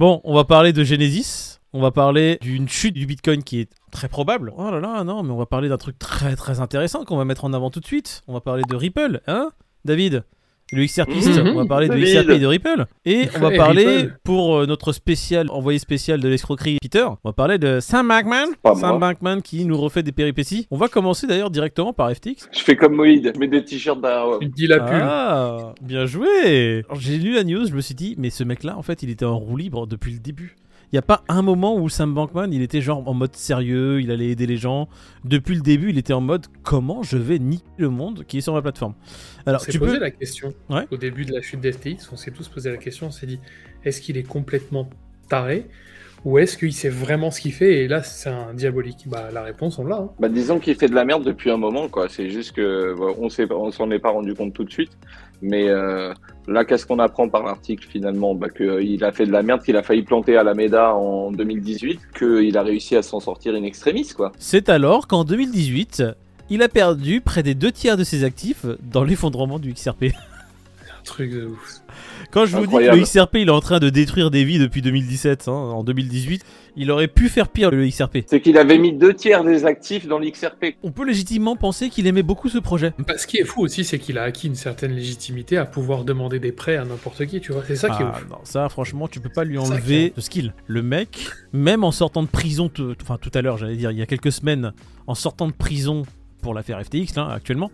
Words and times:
Bon, 0.00 0.22
on 0.24 0.32
va 0.32 0.44
parler 0.44 0.72
de 0.72 0.82
Genesis. 0.82 1.58
On 1.74 1.80
va 1.82 1.90
parler 1.90 2.38
d'une 2.40 2.66
chute 2.70 2.94
du 2.94 3.04
Bitcoin 3.04 3.44
qui 3.44 3.60
est 3.60 3.68
très 3.90 4.08
probable. 4.08 4.50
Oh 4.56 4.70
là 4.70 4.80
là, 4.80 5.04
non, 5.04 5.22
mais 5.22 5.30
on 5.30 5.36
va 5.36 5.44
parler 5.44 5.68
d'un 5.68 5.76
truc 5.76 5.98
très 5.98 6.36
très 6.36 6.58
intéressant 6.58 7.04
qu'on 7.04 7.18
va 7.18 7.26
mettre 7.26 7.44
en 7.44 7.52
avant 7.52 7.68
tout 7.68 7.80
de 7.80 7.84
suite. 7.84 8.22
On 8.26 8.32
va 8.32 8.40
parler 8.40 8.62
de 8.66 8.74
Ripple, 8.74 9.20
hein, 9.26 9.50
David? 9.84 10.24
Le 10.72 10.84
XRPiste, 10.84 11.28
Mhm, 11.42 11.48
on 11.48 11.54
va 11.56 11.66
parler 11.66 11.88
de. 11.88 11.96
XRP 11.96 12.30
et 12.30 12.38
de 12.38 12.46
Ripple. 12.46 12.86
Et 13.04 13.28
on 13.36 13.40
va 13.40 13.52
Et 13.52 13.56
parler, 13.56 13.86
Ripple. 13.86 14.16
pour 14.24 14.56
euh, 14.58 14.66
notre 14.66 14.92
spécial, 14.92 15.48
envoyé 15.50 15.78
spécial 15.78 16.20
de 16.20 16.28
l'escroquerie 16.28 16.78
Peter, 16.80 17.04
on 17.04 17.28
va 17.28 17.32
parler 17.32 17.58
de 17.58 17.80
Sam 17.80 18.06
Bankman. 18.08 18.48
Sam. 18.76 18.98
Bankman 18.98 19.42
qui 19.42 19.64
nous 19.64 19.76
refait 19.76 20.02
des 20.02 20.12
péripéties. 20.12 20.66
On 20.70 20.76
va 20.76 20.88
commencer 20.88 21.26
d'ailleurs 21.26 21.50
directement 21.50 21.92
par 21.92 22.10
FTX. 22.14 22.48
Je 22.52 22.60
fais 22.60 22.76
comme 22.76 22.94
Moïd, 22.94 23.32
je 23.34 23.38
mets 23.40 23.48
des 23.48 23.64
t-shirts 23.64 24.00
derrière. 24.00 24.38
Tu 24.40 24.48
dis 24.48 24.66
la 24.66 24.78
pub. 24.80 25.00
Ah, 25.02 25.72
bien 25.82 26.06
joué 26.06 26.84
J'ai 26.98 27.18
lu 27.18 27.34
la 27.34 27.44
news, 27.44 27.66
je 27.66 27.74
me 27.74 27.80
suis 27.80 27.94
dit, 27.94 28.14
mais 28.18 28.30
ce 28.30 28.44
mec-là, 28.44 28.76
en 28.76 28.82
fait, 28.82 29.02
il 29.02 29.10
était 29.10 29.24
en 29.24 29.38
roue 29.38 29.56
libre 29.56 29.86
depuis 29.86 30.12
le 30.12 30.18
début. 30.20 30.56
Il 30.92 30.96
n'y 30.96 30.98
a 30.98 31.02
pas 31.02 31.22
un 31.28 31.40
moment 31.42 31.76
où 31.76 31.88
Sam 31.88 32.12
Bankman, 32.14 32.52
il 32.52 32.62
était 32.62 32.80
genre 32.80 33.06
en 33.06 33.14
mode 33.14 33.36
sérieux, 33.36 34.00
il 34.00 34.10
allait 34.10 34.30
aider 34.30 34.46
les 34.46 34.56
gens. 34.56 34.88
Depuis 35.24 35.54
le 35.54 35.60
début, 35.60 35.90
il 35.90 35.98
était 35.98 36.12
en 36.12 36.20
mode 36.20 36.46
comment 36.64 37.04
je 37.04 37.16
vais 37.16 37.38
niquer 37.38 37.64
le 37.76 37.90
monde 37.90 38.24
qui 38.26 38.38
est 38.38 38.40
sur 38.40 38.54
ma 38.54 38.60
plateforme? 38.62 38.94
On 39.46 39.50
Alors, 39.50 39.60
s'est 39.60 39.70
tu 39.70 39.78
posé 39.78 39.94
peux. 39.98 40.00
la 40.00 40.10
question 40.10 40.52
Ouais. 40.68 40.86
au 40.90 40.96
début 40.96 41.24
de 41.24 41.32
la 41.32 41.42
chute 41.42 41.60
d'FTX, 41.60 42.10
on 42.12 42.16
s'est 42.16 42.32
tous 42.32 42.48
posé 42.48 42.70
la 42.72 42.76
question, 42.76 43.06
on 43.06 43.10
s'est 43.12 43.26
dit 43.26 43.38
est-ce 43.84 44.00
qu'il 44.00 44.16
est 44.16 44.24
complètement 44.24 44.90
taré? 45.28 45.68
Ou 46.24 46.38
est-ce 46.38 46.56
qu'il 46.58 46.72
sait 46.72 46.88
vraiment 46.90 47.30
ce 47.30 47.40
qu'il 47.40 47.52
fait 47.52 47.84
et 47.84 47.88
là 47.88 48.02
c'est 48.02 48.28
un 48.30 48.52
diabolique? 48.54 49.04
Bah 49.06 49.28
la 49.32 49.42
réponse 49.42 49.78
on 49.78 49.84
l'a. 49.86 49.96
hein. 49.96 50.10
Bah, 50.18 50.28
disons 50.28 50.58
qu'il 50.58 50.74
fait 50.74 50.88
de 50.88 50.94
la 50.94 51.04
merde 51.04 51.24
depuis 51.24 51.50
un 51.50 51.56
moment, 51.56 51.88
quoi. 51.88 52.08
C'est 52.08 52.28
juste 52.30 52.52
que 52.52 52.94
bon, 52.96 53.14
on 53.18 53.28
s'est, 53.28 53.46
on 53.50 53.70
s'en 53.70 53.90
est 53.90 53.98
pas 53.98 54.10
rendu 54.10 54.34
compte 54.34 54.52
tout 54.52 54.64
de 54.64 54.70
suite. 54.70 54.90
Mais 55.42 55.70
euh, 55.70 56.12
là, 56.48 56.66
qu'est-ce 56.66 56.84
qu'on 56.84 56.98
apprend 56.98 57.26
par 57.30 57.42
l'article 57.44 57.86
finalement? 57.88 58.34
Bah, 58.34 58.50
Qu'il 58.50 59.02
a 59.02 59.10
fait 59.12 59.24
de 59.24 59.32
la 59.32 59.42
merde, 59.42 59.62
qu'il 59.62 59.74
a 59.78 59.82
failli 59.82 60.02
planter 60.02 60.36
à 60.36 60.42
la 60.42 60.52
MEDA 60.52 60.94
en 60.94 61.30
2018, 61.32 61.98
qu'il 62.18 62.58
a 62.58 62.62
réussi 62.62 62.94
à 62.96 63.00
s'en 63.02 63.20
sortir 63.20 63.54
in 63.54 63.62
extremis, 63.62 64.08
quoi. 64.14 64.32
C'est 64.38 64.68
alors 64.68 65.06
qu'en 65.08 65.24
2018, 65.24 66.02
il 66.50 66.62
a 66.62 66.68
perdu 66.68 67.22
près 67.22 67.42
des 67.42 67.54
deux 67.54 67.72
tiers 67.72 67.96
de 67.96 68.04
ses 68.04 68.24
actifs 68.24 68.66
dans 68.82 69.02
l'effondrement 69.02 69.58
du 69.58 69.72
XRP. 69.72 70.06
Truc 71.04 71.32
de 71.32 71.46
ouf. 71.46 71.80
Quand 72.30 72.46
je 72.46 72.56
vous 72.56 72.66
dis 72.66 72.74
que 72.74 72.78
le 72.96 73.02
XRP 73.02 73.36
il 73.36 73.48
est 73.48 73.50
en 73.50 73.60
train 73.60 73.78
de 73.78 73.88
détruire 73.90 74.30
des 74.30 74.44
vies 74.44 74.58
depuis 74.58 74.82
2017, 74.82 75.48
hein, 75.48 75.52
en 75.52 75.82
2018, 75.82 76.44
il 76.76 76.90
aurait 76.90 77.08
pu 77.08 77.28
faire 77.28 77.48
pire 77.48 77.70
le 77.70 77.86
XRP. 77.86 78.18
C'est 78.26 78.40
qu'il 78.40 78.56
avait 78.58 78.78
mis 78.78 78.92
deux 78.92 79.12
tiers 79.14 79.42
des 79.42 79.64
actifs 79.64 80.06
dans 80.06 80.18
l'XRP. 80.18 80.76
On 80.82 80.92
peut 80.92 81.04
légitimement 81.04 81.56
penser 81.56 81.88
qu'il 81.88 82.06
aimait 82.06 82.22
beaucoup 82.22 82.48
ce 82.48 82.58
projet. 82.58 82.92
Bah, 83.06 83.18
ce 83.18 83.26
qui 83.26 83.38
est 83.38 83.44
fou 83.44 83.62
aussi 83.62 83.84
c'est 83.84 83.98
qu'il 83.98 84.18
a 84.18 84.22
acquis 84.22 84.46
une 84.46 84.54
certaine 84.54 84.92
légitimité 84.92 85.56
à 85.56 85.64
pouvoir 85.64 86.04
demander 86.04 86.38
des 86.38 86.52
prêts 86.52 86.76
à 86.76 86.84
n'importe 86.84 87.26
qui, 87.26 87.40
tu 87.40 87.52
vois. 87.52 87.62
C'est 87.66 87.76
ça 87.76 87.88
qui 87.90 88.02
est 88.02 88.06
Ah, 88.06 88.12
ouf. 88.16 88.28
non, 88.30 88.38
ça 88.44 88.68
franchement 88.68 89.08
tu 89.08 89.20
peux 89.20 89.28
pas 89.30 89.44
lui 89.44 89.58
enlever 89.58 90.12
ce 90.16 90.20
skill. 90.20 90.54
Le 90.66 90.82
mec, 90.82 91.26
même 91.52 91.82
en 91.84 91.92
sortant 91.92 92.22
de 92.22 92.28
prison, 92.28 92.68
tout- 92.68 92.94
enfin 93.02 93.18
tout 93.20 93.30
à 93.34 93.42
l'heure 93.42 93.56
j'allais 93.58 93.76
dire, 93.76 93.90
il 93.90 93.98
y 93.98 94.02
a 94.02 94.06
quelques 94.06 94.32
semaines, 94.32 94.72
en 95.06 95.14
sortant 95.14 95.48
de 95.48 95.52
prison 95.52 96.04
pour 96.42 96.54
l'affaire 96.54 96.80
FTX 96.84 97.16
là 97.16 97.28
actuellement, 97.32 97.70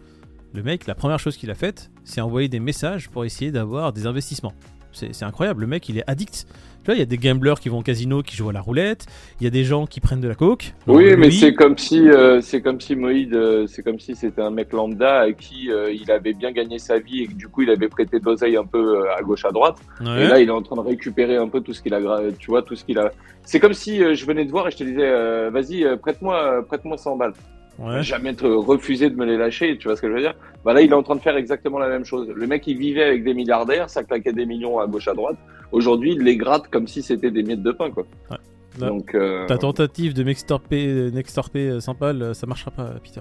le 0.57 0.63
mec, 0.63 0.87
la 0.87 0.95
première 0.95 1.19
chose 1.19 1.37
qu'il 1.37 1.51
a 1.51 1.55
faite, 1.55 1.91
c'est 2.05 2.21
envoyer 2.21 2.49
des 2.49 2.61
messages 2.61 3.11
pour 3.11 3.25
essayer 3.25 3.53
d'avoir 3.53 3.93
des 3.93 4.07
investissements. 4.07 4.55
C'est 4.93 5.25
incroyable, 5.25 5.61
le 5.61 5.67
mec 5.67 5.87
il 5.91 5.99
est 5.99 6.05
addict. 6.07 6.47
Tu 6.83 6.87
vois, 6.87 6.95
il 6.95 7.01
y 7.01 7.03
a 7.03 7.07
des 7.07 7.19
gamblers 7.19 7.61
qui 7.61 7.69
vont 7.69 7.81
au 7.81 7.83
casino, 7.83 8.23
qui 8.23 8.35
jouent 8.35 8.49
à 8.49 8.53
la 8.55 8.63
roulette, 8.63 9.05
il 9.39 9.45
y 9.45 9.47
a 9.47 9.51
des 9.51 9.65
gens 9.65 9.87
qui 9.87 10.01
prennent 10.01 10.23
de 10.23 10.29
la 10.29 10.35
coke. 10.35 10.73
Oui, 10.87 11.15
mais 11.19 11.31
c'est 11.31 11.53
comme 11.53 11.77
si, 11.77 12.09
euh, 12.09 12.41
c'est 12.41 12.63
comme 12.63 12.81
si 12.81 12.97
Moïd, 12.97 13.35
euh, 13.35 13.67
c'est 13.67 13.83
comme 13.83 14.01
si 14.01 14.15
c'était 14.15 14.41
un 14.41 14.51
mec 14.51 14.73
lambda 14.73 15.21
à 15.21 15.33
qui 15.33 15.71
euh, 15.71 15.93
il 15.93 16.11
avait 16.11 16.33
bien 16.33 16.53
gagné 16.53 16.79
sa 16.79 16.99
vie 16.99 17.25
et 17.25 17.27
que 17.27 17.35
du 17.35 17.49
coup 17.49 17.61
il 17.63 17.71
avait 17.71 17.89
prêté 17.89 18.19
de 18.19 18.25
l'oseille 18.25 18.57
un 18.57 18.65
peu 18.65 19.07
à 19.11 19.21
gauche 19.21 19.45
à 19.45 19.51
droite. 19.51 19.77
ouais. 20.01 20.25
Et 20.25 20.29
là, 20.29 20.41
il 20.41 20.49
est 20.49 20.53
en 20.53 20.63
train 20.63 20.77
de 20.77 20.81
récupérer 20.81 21.37
un 21.37 21.49
peu 21.49 21.61
tout 21.61 21.75
ce 21.75 21.83
qu'il 21.83 21.93
a, 21.93 22.01
tu 22.39 22.51
vois, 22.51 22.63
tout 22.63 22.77
ce 22.77 22.85
qu'il 22.85 22.99
a. 22.99 23.11
C'est 23.43 23.61
comme 23.61 23.75
si 23.75 23.99
je 24.15 24.25
venais 24.25 24.47
te 24.47 24.51
voir 24.51 24.69
et 24.69 24.71
je 24.71 24.79
te 24.79 24.85
disais, 24.85 25.51
vas-y, 25.51 25.85
prête-moi, 25.99 26.65
prête-moi 26.67 26.97
100 26.97 27.17
balles. 27.17 27.35
Ouais. 27.79 28.03
Jamais 28.03 28.35
te 28.35 28.47
refuser 28.47 29.11
de 29.11 29.17
me 29.17 29.25
les 29.27 29.37
lâcher, 29.37 29.77
tu 29.79 29.89
vois 29.89 29.97
ce 29.97 30.03
que 30.03 30.09
je 30.09 30.15
veux 30.15 30.21
dire? 30.21 30.35
Bah 30.65 30.73
là, 30.73 30.81
il 30.81 30.91
est 30.91 30.95
en 30.95 31.03
train 31.03 31.17
de 31.17 31.21
faire 31.21 31.37
exactement 31.37 31.79
la 31.79 31.89
même 31.89 32.05
chose. 32.05 32.29
Le 32.35 32.47
mec, 32.47 32.67
il 32.67 32.79
vivait 32.79 33.03
avec 33.05 33.23
des 33.23 33.35
milliardaires, 33.35 33.91
ça 33.91 34.03
claquait 34.03 34.33
des 34.33 34.47
millions 34.47 34.79
à 34.79 34.87
gauche 34.87 35.09
à 35.09 35.15
droite. 35.15 35.37
Aujourd'hui, 35.73 36.13
il 36.13 36.23
les 36.23 36.37
gratte 36.37 36.69
comme 36.69 36.87
si 36.87 37.03
c'était 37.03 37.31
des 37.31 37.43
miettes 37.43 37.63
de 37.63 37.73
pain, 37.73 37.91
quoi. 37.91 38.05
Ouais. 38.31 38.37
Là, 38.81 38.89
Donc, 38.89 39.15
euh, 39.15 39.47
Ta 39.47 39.59
tentative 39.59 40.15
de 40.15 40.23
m'extorper, 40.23 41.11
n'extorper 41.13 41.69
euh, 41.69 41.81
sympa, 41.81 42.13
là, 42.13 42.35
ça 42.35 42.47
marchera 42.47 42.71
pas, 42.71 42.95
Peter. 43.03 43.21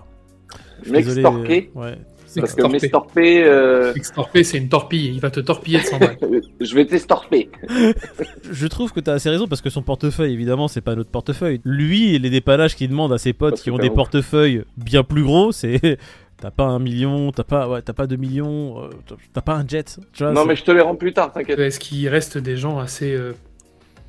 M'extorquer? 0.90 1.72
euh, 1.76 1.80
Ouais. 1.82 1.98
Parce 2.42 2.54
que 2.54 2.68
m'estorper, 2.68 3.44
euh, 3.44 3.94
Extorper, 3.94 4.44
c'est 4.44 4.58
une 4.58 4.70
torpille, 4.70 5.08
il 5.14 5.20
va 5.20 5.30
te 5.32 5.40
torpiller 5.40 5.80
de 5.80 5.86
100 5.86 5.98
balles. 6.00 6.18
je 6.60 6.76
vais 6.76 6.86
t'estorper. 6.86 7.50
Je 8.52 8.68
trouve 8.68 8.92
que 8.92 9.00
t'as 9.00 9.14
assez 9.14 9.30
raison 9.30 9.48
parce 9.48 9.62
que 9.62 9.70
son 9.70 9.82
portefeuille, 9.82 10.34
évidemment, 10.34 10.68
c'est 10.68 10.82
pas 10.82 10.96
notre 10.96 11.10
portefeuille. 11.10 11.62
Lui 11.64 12.16
et 12.16 12.20
les 12.20 12.30
dépannages 12.30 12.76
qu'il 12.76 12.90
demande 12.90 13.14
à 13.14 13.18
ses 13.18 13.34
potes 13.34 13.52
Parce 13.52 13.62
qui 13.64 13.72
ont 13.72 13.78
des 13.78 13.90
ouf. 13.90 13.96
portefeuilles 13.96 14.64
bien 14.78 15.04
plus 15.04 15.24
gros, 15.24 15.52
c'est. 15.52 15.98
T'as 16.38 16.52
pas 16.52 16.66
un 16.66 16.80
million, 16.80 17.32
t'as 17.32 17.46
pas, 17.46 17.70
ouais, 17.70 17.82
t'as 17.82 17.94
pas 17.94 18.08
deux 18.08 18.18
millions, 18.18 18.84
euh, 18.84 18.90
t'as 19.34 19.40
pas 19.40 19.54
un 19.56 19.66
jet. 19.66 19.98
Tu 20.12 20.22
vois, 20.22 20.34
Non, 20.34 20.46
mais 20.46 20.58
je 20.58 20.66
te 20.66 20.72
les 20.72 20.82
rends 20.82 20.98
plus 20.98 21.14
tard, 21.14 21.32
t'inquiète. 21.32 21.60
Est-ce 21.60 21.80
qu'il 21.80 22.10
reste 22.10 22.38
des 22.38 22.58
gens 22.58 22.78
assez 22.78 23.14
euh, 23.14 23.32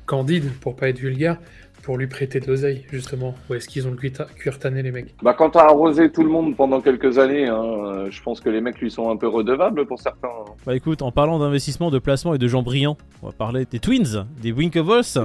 candides, 0.05 0.51
pour 0.59 0.75
pas 0.75 0.89
être 0.89 0.99
vulgaire, 0.99 1.37
pour 1.87 1.97
lui 1.97 2.07
prêter 2.07 2.41
de 2.41 2.47
l'oseille, 2.47 2.83
justement 2.91 3.33
Ou 3.49 3.53
est-ce 3.53 3.69
qu'ils 3.69 3.87
ont 3.87 3.91
le 3.91 3.95
cuir 3.95 4.11
cuir 4.35 4.59
tanné, 4.59 4.83
les 4.83 4.91
mecs? 4.91 5.15
Bah, 5.23 5.33
quand 5.33 5.51
t'as 5.51 5.63
arrosé 5.63 6.11
tout 6.11 6.21
le 6.21 6.27
monde 6.27 6.53
pendant 6.57 6.81
quelques 6.81 7.17
années, 7.17 7.47
hein, 7.47 7.63
euh, 7.63 8.07
je 8.11 8.21
pense 8.21 8.41
que 8.41 8.49
les 8.49 8.59
mecs 8.59 8.77
lui 8.81 8.91
sont 8.91 9.09
un 9.09 9.15
peu 9.15 9.29
redevables 9.29 9.85
pour 9.85 9.97
certains. 9.97 10.27
hein. 10.27 10.51
Bah 10.65 10.75
écoute, 10.75 11.01
en 11.01 11.13
parlant 11.13 11.39
d'investissement, 11.39 11.89
de 11.89 11.97
placement 11.99 12.33
et 12.35 12.37
de 12.39 12.47
gens 12.49 12.61
brillants, 12.61 12.97
on 13.23 13.27
va 13.27 13.31
parler 13.31 13.63
des 13.71 13.79
Twins, 13.79 14.25
des 14.41 14.51
Winklevoss 14.51 15.17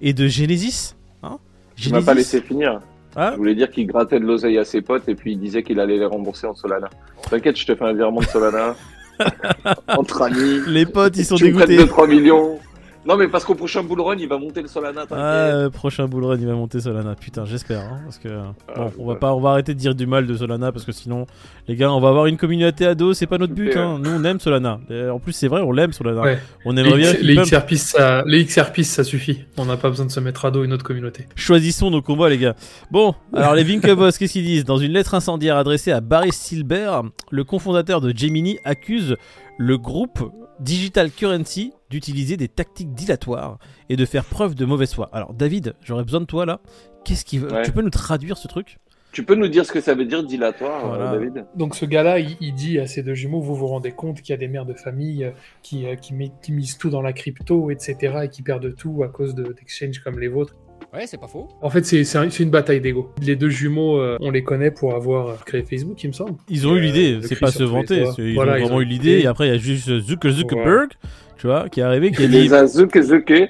et 0.00 0.14
de 0.14 0.26
Genesis. 0.26 0.96
Hein? 1.22 1.36
Tu 1.76 1.90
m'as 1.90 2.00
pas 2.00 2.14
laissé 2.14 2.40
finir. 2.40 2.80
Ah, 3.14 3.32
Je 3.32 3.36
voulais 3.36 3.54
dire 3.54 3.70
qu'il 3.70 3.86
grattait 3.86 4.18
de 4.18 4.24
l'oseille 4.24 4.56
à 4.56 4.64
ses 4.64 4.80
potes 4.80 5.06
et 5.10 5.14
puis 5.14 5.32
il 5.32 5.38
disait 5.38 5.62
qu'il 5.62 5.78
allait 5.80 5.98
les 5.98 6.06
rembourser 6.06 6.46
en 6.46 6.54
Solana. 6.54 6.88
T'inquiète, 7.28 7.58
je 7.58 7.66
te 7.66 7.74
fais 7.74 7.84
un 7.84 7.92
virement 7.92 8.20
de 8.20 8.26
Solana. 8.26 8.74
Entre 9.88 10.22
amis. 10.22 10.60
les 10.66 10.86
potes, 10.86 11.18
ils 11.18 11.26
sont 11.26 11.36
tu 11.36 11.52
me 11.52 11.66
dégoûtés. 11.66 11.92
2-3 11.92 12.08
millions. 12.08 12.58
Non, 13.06 13.16
mais 13.16 13.28
parce 13.28 13.44
qu'au 13.44 13.54
prochain 13.54 13.82
bull 13.82 14.00
run, 14.00 14.16
il 14.18 14.28
va 14.28 14.36
monter 14.38 14.62
le 14.62 14.68
Solana, 14.68 15.02
t'inquiète. 15.06 15.18
Ah, 15.18 15.68
prochain 15.72 16.06
bull 16.06 16.24
run, 16.24 16.36
il 16.38 16.46
va 16.46 16.54
monter 16.54 16.80
Solana. 16.80 17.14
Putain, 17.14 17.44
j'espère. 17.44 17.80
hein, 17.80 18.00
parce 18.04 18.18
que 18.18 18.28
bon, 18.28 18.54
Ah, 18.74 18.86
on 18.98 19.06
va 19.06 19.14
pas, 19.14 19.32
on 19.34 19.40
va 19.40 19.50
arrêter 19.50 19.74
de 19.74 19.78
dire 19.78 19.94
du 19.94 20.06
mal 20.06 20.26
de 20.26 20.34
Solana 20.36 20.72
parce 20.72 20.84
que 20.84 20.92
sinon, 20.92 21.26
les 21.68 21.76
gars, 21.76 21.92
on 21.92 22.00
va 22.00 22.08
avoir 22.08 22.26
une 22.26 22.36
communauté 22.36 22.84
ado. 22.86 23.14
C'est 23.14 23.26
pas 23.26 23.38
notre 23.38 23.54
but. 23.54 23.76
Hein. 23.76 24.00
Nous, 24.02 24.10
on 24.10 24.24
aime 24.24 24.40
Solana. 24.40 24.80
Et 24.90 25.08
en 25.08 25.18
plus, 25.20 25.32
c'est 25.32 25.48
vrai, 25.48 25.60
on 25.60 25.72
l'aime 25.72 25.92
Solana. 25.92 26.20
Ouais. 26.22 26.38
On 26.64 26.76
aimerait 26.76 26.98
bien. 26.98 27.12
Les. 27.20 27.36
XRPs, 27.36 27.74
ça, 27.76 28.22
les 28.26 28.44
XRPs, 28.44 28.82
ça 28.82 29.04
suffit. 29.04 29.44
On 29.56 29.66
n'a 29.66 29.76
pas 29.76 29.88
besoin 29.88 30.06
de 30.06 30.10
se 30.10 30.20
mettre 30.20 30.44
à 30.44 30.50
dos 30.50 30.64
une 30.64 30.72
autre 30.72 30.84
communauté. 30.84 31.28
Choisissons 31.36 31.90
nos 31.90 32.02
combats, 32.02 32.28
les 32.28 32.38
gars. 32.38 32.56
Bon, 32.90 33.14
alors 33.32 33.54
les 33.54 33.62
Winklevoss, 33.62 34.18
qu'est-ce 34.18 34.32
qu'ils 34.32 34.44
disent? 34.44 34.64
Dans 34.64 34.78
une 34.78 34.92
lettre 34.92 35.14
incendiaire 35.14 35.56
adressée 35.56 35.92
à 35.92 36.00
Barry 36.00 36.32
Silbert, 36.32 37.02
le 37.30 37.44
cofondateur 37.44 38.00
de 38.00 38.12
Gemini 38.16 38.58
accuse 38.64 39.16
le 39.58 39.78
groupe 39.78 40.18
Digital 40.60 41.10
Currency 41.10 41.72
d'utiliser 41.90 42.36
des 42.36 42.48
tactiques 42.48 42.92
dilatoires 42.94 43.58
et 43.88 43.96
de 43.96 44.04
faire 44.04 44.24
preuve 44.24 44.54
de 44.54 44.64
mauvaise 44.64 44.92
foi. 44.94 45.08
Alors, 45.12 45.34
David, 45.34 45.74
j'aurais 45.82 46.04
besoin 46.04 46.20
de 46.20 46.26
toi 46.26 46.46
là. 46.46 46.60
Qu'est-ce 47.04 47.24
qui 47.24 47.38
veut 47.38 47.52
Ouais. 47.52 47.62
Tu 47.62 47.72
peux 47.72 47.82
nous 47.82 47.90
traduire 47.90 48.36
ce 48.38 48.48
truc? 48.48 48.78
Tu 49.12 49.24
peux 49.24 49.34
nous 49.34 49.48
dire 49.48 49.64
ce 49.64 49.72
que 49.72 49.80
ça 49.80 49.94
veut 49.94 50.04
dire 50.04 50.22
dilatoire, 50.24 50.84
euh, 50.84 50.88
Voilà. 50.96 51.12
David? 51.12 51.46
Donc 51.54 51.74
ce 51.74 51.86
gars-là, 51.86 52.18
il, 52.18 52.36
il 52.40 52.54
dit 52.54 52.78
à 52.78 52.86
ses 52.86 53.02
deux 53.02 53.14
jumeaux, 53.14 53.40
vous 53.40 53.54
vous 53.54 53.66
rendez 53.66 53.92
compte 53.92 54.20
qu'il 54.20 54.30
y 54.30 54.34
a 54.34 54.36
des 54.36 54.48
mères 54.48 54.66
de 54.66 54.74
famille 54.74 55.24
euh, 55.24 55.30
qui, 55.62 55.86
euh, 55.86 55.94
qui, 55.94 56.12
met- 56.12 56.32
qui 56.42 56.52
misent 56.52 56.76
tout 56.76 56.90
dans 56.90 57.00
la 57.00 57.12
crypto, 57.14 57.70
etc., 57.70 57.96
et 58.24 58.28
qui 58.28 58.42
perdent 58.42 58.74
tout 58.74 59.02
à 59.04 59.08
cause 59.08 59.34
de- 59.34 59.52
d'exchanges 59.52 60.00
comme 60.00 60.18
les 60.18 60.28
vôtres. 60.28 60.54
Ouais, 60.96 61.06
c'est 61.06 61.18
pas 61.18 61.26
faux. 61.26 61.46
En 61.60 61.68
fait, 61.68 61.84
c'est 61.84 62.04
c'est 62.04 62.16
un- 62.16 62.30
c'est 62.30 62.42
une 62.42 62.48
bataille 62.50 62.80
d'ego. 62.80 63.12
Les 63.20 63.36
deux 63.36 63.50
jumeaux, 63.50 63.98
euh, 64.00 64.16
on 64.20 64.30
les 64.30 64.42
connaît 64.42 64.70
pour 64.70 64.94
avoir 64.94 65.28
euh, 65.28 65.34
créé 65.44 65.62
Facebook, 65.62 66.02
il 66.02 66.06
me 66.08 66.12
semble. 66.14 66.32
Ils 66.48 66.66
ont 66.66 66.74
eu 66.74 66.78
Euh, 66.78 66.80
l'idée, 66.80 67.18
c'est 67.22 67.38
pas 67.38 67.50
se 67.52 67.62
vanter, 67.64 68.04
ils 68.16 68.34
Voilà, 68.34 68.52
ont 68.52 68.56
ils 68.56 68.60
vraiment 68.62 68.76
ont 68.76 68.80
eu 68.80 68.86
l'idée, 68.86 69.18
et 69.20 69.26
après 69.26 69.46
il 69.48 69.52
y 69.52 69.54
a 69.54 69.58
juste 69.58 69.90
Zuck- 69.90 70.26
Zuckerberg, 70.30 70.88
tu 71.38 71.46
vois, 71.46 71.68
qui 71.68 71.80
est 71.80 71.82
arrivé, 71.82 72.10
qui 72.12 72.24
a 72.24 72.26
dit... 72.28 72.48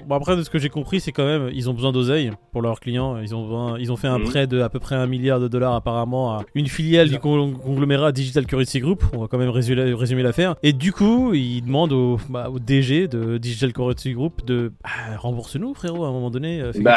Bon 0.09 0.17
après 0.17 0.37
de 0.37 0.43
ce 0.43 0.51
que 0.51 0.59
j'ai 0.59 0.69
compris 0.69 1.01
c'est 1.01 1.13
quand 1.13 1.25
même 1.25 1.51
ils 1.53 1.71
ont 1.71 1.75
besoin 1.75 1.93
d'oseille 1.93 2.33
pour 2.53 2.61
leurs 2.63 2.81
clients 2.81 3.19
ils 3.23 3.35
ont 3.35 3.43
besoin- 3.45 3.79
ils 3.79 3.93
ont 3.93 3.97
fait 3.97 4.09
un 4.09 4.19
Mhm. 4.19 4.25
prêt 4.25 4.47
de 4.47 4.61
à 4.61 4.69
peu 4.69 4.79
près 4.81 4.97
un 4.97 5.07
milliard 5.07 5.39
de 5.41 5.49
dollars 5.49 5.75
apparemment 5.75 6.33
à 6.33 6.45
une 6.55 6.67
filiale 6.67 7.09
du 7.09 7.19
con- 7.19 7.53
conglomérat 7.53 8.13
Digital 8.13 8.47
Currency 8.47 8.81
Group 8.81 9.05
on 9.13 9.19
va 9.21 9.27
quand 9.29 9.39
même 9.39 9.51
résumer, 9.51 9.93
résumer 9.95 10.23
l'affaire 10.23 10.57
et 10.63 10.73
du 10.73 10.93
coup 10.93 11.33
ils 11.35 11.63
demandent 11.63 11.93
au, 11.93 12.19
bah, 12.29 12.49
au 12.53 12.59
DG 12.59 13.09
de 13.09 13.39
Digital 13.39 13.73
Currency 13.73 14.13
Group 14.13 14.45
de 14.47 14.73
ah, 14.85 15.17
rembourse-nous 15.19 15.75
frérot 15.75 16.05
à 16.05 16.09
un 16.09 16.13
moment 16.13 16.31
donné 16.31 16.61
euh, 16.61 16.73
Bah, 16.81 16.97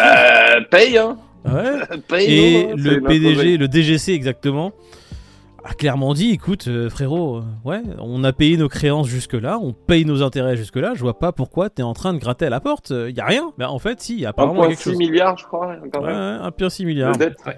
paye, 0.72 0.98
hein. 0.98 1.18
ouais. 1.46 1.98
Paye, 2.08 2.34
et 2.34 2.64
nous, 2.66 2.72
hein, 2.72 2.76
le 2.78 3.02
PDG 3.02 3.58
le 3.58 3.68
DGC 3.68 4.14
exactement 4.14 4.72
a 5.64 5.74
clairement 5.74 6.14
dit 6.14 6.32
écoute 6.32 6.68
euh, 6.68 6.90
frérot 6.90 7.38
euh, 7.38 7.42
ouais 7.66 7.82
on 8.00 8.24
a 8.24 8.34
payé 8.34 8.58
nos 8.58 8.70
créances 8.70 9.08
jusque 9.08 9.34
là 9.34 9.60
on 9.62 9.74
paye 9.74 10.06
nos 10.06 10.24
intérêts 10.24 10.56
jusque 10.58 10.76
là 10.78 10.94
je 10.96 11.02
vois 11.02 11.18
pas 11.20 11.32
pourquoi 11.32 11.70
t'es 11.70 11.84
en 11.84 11.94
train 11.94 12.14
de 12.14 12.20
gratter 12.20 12.46
à 12.46 12.50
la 12.50 12.60
porte 12.60 12.92
il 12.92 13.16
y 13.16 13.20
a 13.20 13.26
rien 13.26 13.52
bah 13.58 13.70
en 13.72 13.80
fait 13.80 14.00
si 14.02 14.26
apparemment 14.26 14.66
il 14.66 14.72
y 14.72 14.74
a 14.74 14.76
quelque 14.76 14.80
1,6 14.82 14.84
chose 14.84 14.98
milliard, 14.98 15.38
je 15.38 15.46
crois, 15.46 15.76
quand 15.92 16.02
Ouais, 16.02 16.08
même. 16.08 16.16
ouais, 16.40 16.46
un 16.46 16.52
pire 16.52 16.72
6 16.72 16.86
milliards. 16.86 17.14
De 17.14 17.20
dette. 17.20 17.38
Ouais. 17.46 17.58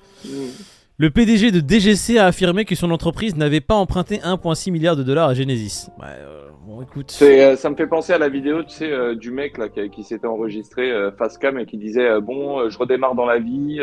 Le 0.97 1.09
PDG 1.09 1.51
de 1.51 1.61
DGC 1.61 2.19
a 2.19 2.27
affirmé 2.27 2.63
que 2.65 2.75
son 2.75 2.91
entreprise 2.91 3.35
n'avait 3.35 3.61
pas 3.61 3.73
emprunté 3.75 4.17
1,6 4.17 4.71
milliard 4.71 4.95
de 4.95 5.01
dollars 5.03 5.29
à 5.29 5.33
Genesis. 5.33 5.89
Ouais, 5.99 6.05
euh, 6.19 6.49
bon, 6.67 6.79
écoute. 6.83 7.09
C'est, 7.09 7.43
euh, 7.43 7.55
ça 7.55 7.71
me 7.71 7.75
fait 7.75 7.87
penser 7.87 8.13
à 8.13 8.19
la 8.19 8.29
vidéo, 8.29 8.61
tu 8.61 8.69
sais, 8.69 8.91
euh, 8.91 9.15
du 9.15 9.31
mec 9.31 9.57
là 9.57 9.67
qui, 9.67 9.89
qui 9.89 10.03
s'était 10.03 10.27
enregistré 10.27 10.91
euh, 10.91 11.11
face 11.11 11.39
cam 11.39 11.57
et 11.57 11.65
qui 11.65 11.77
disait 11.77 12.07
euh, 12.07 12.21
bon, 12.21 12.59
euh, 12.59 12.69
je 12.69 12.77
redémarre 12.77 13.15
dans 13.15 13.25
la 13.25 13.39
vie. 13.39 13.79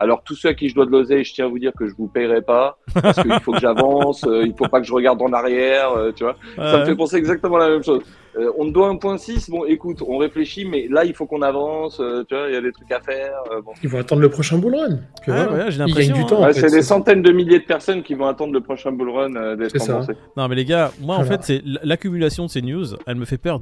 Alors 0.00 0.22
tous 0.24 0.34
ceux 0.34 0.48
à 0.48 0.54
qui 0.54 0.68
je 0.68 0.74
dois 0.74 0.86
de 0.86 0.90
l'oseille, 0.90 1.24
je 1.24 1.32
tiens 1.34 1.44
à 1.44 1.48
vous 1.48 1.58
dire 1.58 1.72
que 1.78 1.86
je 1.86 1.94
vous 1.94 2.08
paierai 2.08 2.42
pas 2.42 2.78
parce 3.00 3.22
qu'il 3.22 3.32
faut 3.40 3.52
que 3.52 3.60
j'avance. 3.60 4.24
euh, 4.26 4.44
il 4.46 4.54
faut 4.56 4.66
pas 4.66 4.80
que 4.80 4.86
je 4.86 4.92
regarde 4.92 5.20
en 5.22 5.32
arrière, 5.32 5.92
euh, 5.92 6.10
tu 6.10 6.24
vois. 6.24 6.36
Ça 6.56 6.78
me 6.80 6.84
fait 6.86 6.96
penser 6.96 7.16
exactement 7.16 7.58
la 7.58 7.68
même 7.68 7.82
chose. 7.84 8.02
Euh, 8.38 8.50
on 8.58 8.64
te 8.66 8.70
doit 8.70 8.88
1.6, 8.94 9.50
bon, 9.50 9.64
écoute, 9.64 10.02
on 10.06 10.16
réfléchit, 10.18 10.64
mais 10.64 10.86
là 10.88 11.04
il 11.04 11.14
faut 11.14 11.26
qu'on 11.26 11.42
avance. 11.42 11.98
euh, 12.00 12.24
tu 12.28 12.34
vois, 12.36 12.46
il 12.48 12.54
y 12.54 12.56
a 12.56 12.60
des 12.60 12.72
trucs 12.72 12.90
à 12.92 13.00
faire. 13.00 13.32
euh, 13.52 13.60
bon. 13.60 13.72
Ils 13.82 13.88
vont 13.88 13.98
attendre 13.98 14.22
le 14.22 14.28
prochain 14.30 14.56
bull 14.58 14.74
run. 14.76 14.98
Puis 15.20 15.32
Ouais, 15.32 15.44
voilà. 15.46 15.64
ouais, 15.64 15.70
j'ai 15.70 15.76
Ils 15.76 15.78
gagnent 15.78 15.88
l'impression, 15.88 16.14
du 16.14 16.20
hein. 16.20 16.24
temps. 16.26 16.38
en 16.38 16.42
Ouais, 16.46 16.52
fait, 16.52 16.68
c'est 16.68 16.76
des 16.76 16.82
centaines 16.82 17.22
de 17.22 17.32
milliers 17.32 17.58
de 17.58 17.64
personnes 17.64 18.02
qui 18.02 18.14
vont 18.14 18.26
attendre 18.28 18.52
le 18.52 18.60
prochain 18.60 18.92
bull 18.92 19.10
run 19.10 19.34
euh, 19.34 19.56
d'être 19.56 19.72
C'est 19.72 19.80
ça. 19.80 19.92
remboursé. 19.94 20.12
Non, 20.36 20.48
mais 20.48 20.54
les 20.54 20.64
gars, 20.64 20.92
moi 21.00 21.16
en 21.16 21.24
fait, 21.24 21.42
c'est 21.42 21.60
l'accumulation 21.82 22.44
de 22.46 22.50
ces 22.50 22.62
news, 22.62 22.84
elle 23.06 23.16
me 23.16 23.24
fait 23.24 23.38
peur 23.38 23.60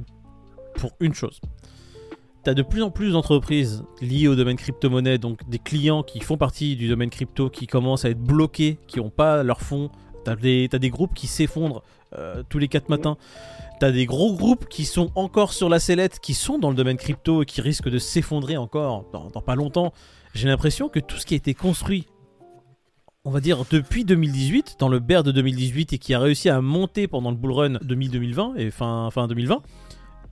pour 0.75 0.91
une 0.99 1.13
chose. 1.15 1.41
T'as 2.43 2.53
de 2.53 2.61
plus 2.61 2.81
en 2.83 2.89
plus 2.89 3.11
d'entreprises 3.11 3.83
liées 4.01 4.27
au 4.27 4.35
domaine 4.35 4.55
crypto-monnaie, 4.55 5.17
donc 5.17 5.47
des 5.49 5.59
clients 5.59 6.03
qui 6.03 6.21
font 6.21 6.37
partie 6.37 6.75
du 6.75 6.87
domaine 6.87 7.09
crypto 7.09 7.49
qui 7.49 7.67
commencent 7.67 8.05
à 8.05 8.09
être 8.09 8.21
bloqués, 8.21 8.77
qui 8.87 8.99
n'ont 8.99 9.09
pas 9.09 9.43
leurs 9.43 9.61
fonds. 9.61 9.89
T'as 10.23 10.35
des, 10.35 10.89
groupes 10.89 11.13
qui 11.13 11.27
s'effondrent 11.27 11.83
euh, 12.17 12.43
tous 12.47 12.59
les 12.59 12.67
4 12.67 12.89
matins. 12.89 13.17
T'as 13.79 13.91
des 13.91 14.05
gros 14.05 14.35
groupes 14.35 14.67
qui 14.69 14.85
sont 14.85 15.11
encore 15.15 15.53
sur 15.53 15.69
la 15.69 15.79
sellette, 15.79 16.19
qui 16.19 16.33
sont 16.33 16.59
dans 16.59 16.69
le 16.69 16.75
domaine 16.75 16.97
crypto 16.97 17.43
et 17.43 17.45
qui 17.45 17.61
risquent 17.61 17.89
de 17.89 17.99
s'effondrer 17.99 18.55
encore 18.57 19.05
dans, 19.11 19.29
dans 19.29 19.41
pas 19.41 19.55
longtemps. 19.55 19.93
J'ai 20.33 20.47
l'impression 20.47 20.87
que 20.87 20.99
tout 20.99 21.17
ce 21.17 21.25
qui 21.25 21.33
a 21.33 21.37
été 21.37 21.53
construit 21.53 22.07
on 23.25 23.31
va 23.31 23.41
dire 23.41 23.63
depuis 23.69 24.05
2018, 24.05 24.77
dans 24.79 24.87
le 24.87 24.99
bear 24.99 25.23
de 25.23 25.31
2018 25.31 25.93
et 25.93 25.97
qui 25.97 26.13
a 26.13 26.19
réussi 26.19 26.49
à 26.49 26.61
monter 26.61 27.07
pendant 27.07 27.31
le 27.31 27.37
bull 27.37 27.51
run 27.51 27.73
2020 27.81 28.55
et 28.55 28.71
fin, 28.71 29.09
fin 29.11 29.27
2020, 29.27 29.61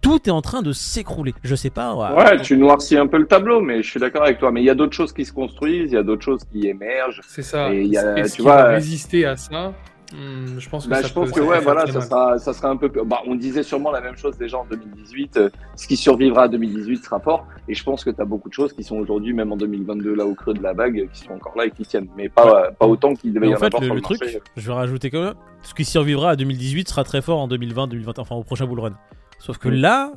tout 0.01 0.19
est 0.27 0.31
en 0.31 0.41
train 0.41 0.61
de 0.61 0.71
s'écrouler. 0.71 1.33
Je 1.43 1.55
sais 1.55 1.69
pas. 1.69 1.93
Ouais, 2.13 2.39
tu 2.41 2.57
noircis 2.57 2.97
un 2.97 3.07
peu 3.07 3.17
le 3.17 3.25
tableau, 3.27 3.61
mais 3.61 3.81
je 3.83 3.89
suis 3.89 3.99
d'accord 3.99 4.23
avec 4.23 4.37
toi. 4.39 4.51
Mais 4.51 4.61
il 4.61 4.65
y 4.65 4.69
a 4.69 4.75
d'autres 4.75 4.95
choses 4.95 5.11
qui 5.13 5.25
se 5.25 5.33
construisent, 5.33 5.91
il 5.91 5.95
y 5.95 5.97
a 5.97 6.03
d'autres 6.03 6.23
choses 6.23 6.41
qui 6.51 6.67
émergent. 6.67 7.21
C'est 7.27 7.41
ça. 7.43 7.73
Et 7.73 7.81
il 7.81 7.87
y 7.91 7.97
a- 7.97 8.27
tu 8.29 8.41
vois, 8.41 8.63
résister 8.65 9.25
à 9.25 9.35
ça? 9.35 9.73
Hmm, 10.13 10.57
Je 10.57 10.69
pense 10.69 10.85
que 10.85 10.89
Bah, 10.89 11.01
ça 11.01 11.07
je 11.09 11.13
pense 11.13 11.27
peut- 11.31 11.41
que 11.41 11.41
ça 11.41 11.47
ouais, 11.51 11.59
voilà, 11.59 11.85
ça 11.85 11.99
sera, 11.99 12.37
ça 12.39 12.53
sera 12.53 12.69
un 12.69 12.77
peu. 12.77 12.87
Bah, 13.05 13.17
on 13.27 13.35
disait 13.35 13.61
sûrement 13.63 13.91
la 13.91 13.99
même 13.99 14.15
chose 14.15 14.37
déjà 14.37 14.57
en 14.57 14.65
2018. 14.65 15.35
euh, 15.35 15.49
ce 15.75 15.85
qui 15.85 15.97
survivra 15.97 16.43
à 16.43 16.47
2018 16.47 17.03
sera 17.03 17.19
fort. 17.19 17.45
Et 17.67 17.73
je 17.73 17.83
pense 17.83 18.05
que 18.05 18.11
tu 18.11 18.21
as 18.21 18.25
beaucoup 18.25 18.47
de 18.47 18.53
choses 18.53 18.71
qui 18.71 18.83
sont 18.85 18.95
aujourd'hui, 18.95 19.33
même 19.33 19.51
en 19.51 19.57
2022, 19.57 20.15
là 20.15 20.25
au 20.25 20.33
creux 20.33 20.53
de 20.53 20.63
la 20.63 20.71
vague, 20.71 21.09
qui 21.11 21.23
sont 21.25 21.33
encore 21.33 21.57
là 21.57 21.65
et 21.65 21.71
qui 21.71 21.83
tiennent. 21.83 22.07
Mais 22.15 22.29
pas, 22.29 22.71
pas 22.71 22.85
autant 22.87 23.15
qu'il 23.15 23.33
devait 23.33 23.47
Mais 23.47 23.51
y 23.51 23.53
en 23.55 23.57
en 23.57 23.59
fait, 23.59 23.65
avoir 23.65 23.81
le, 23.81 23.87
sur 23.87 23.93
le 23.95 23.99
le 23.99 24.03
truc, 24.03 24.21
marché. 24.21 24.41
je 24.55 24.67
vais 24.67 24.73
rajouter 24.73 25.09
quand 25.11 25.21
même, 25.23 25.33
ce 25.63 25.73
qui 25.73 25.83
survivra 25.83 26.29
à 26.31 26.35
2018 26.37 26.87
sera 26.87 27.03
très 27.03 27.21
fort 27.21 27.39
en 27.41 27.49
2020, 27.49 27.87
2021, 27.87 28.21
enfin 28.21 28.35
au 28.35 28.43
prochain 28.43 28.65
bull 28.65 28.79
run. 28.79 28.93
Sauf 29.39 29.57
que 29.57 29.69
là, 29.69 30.11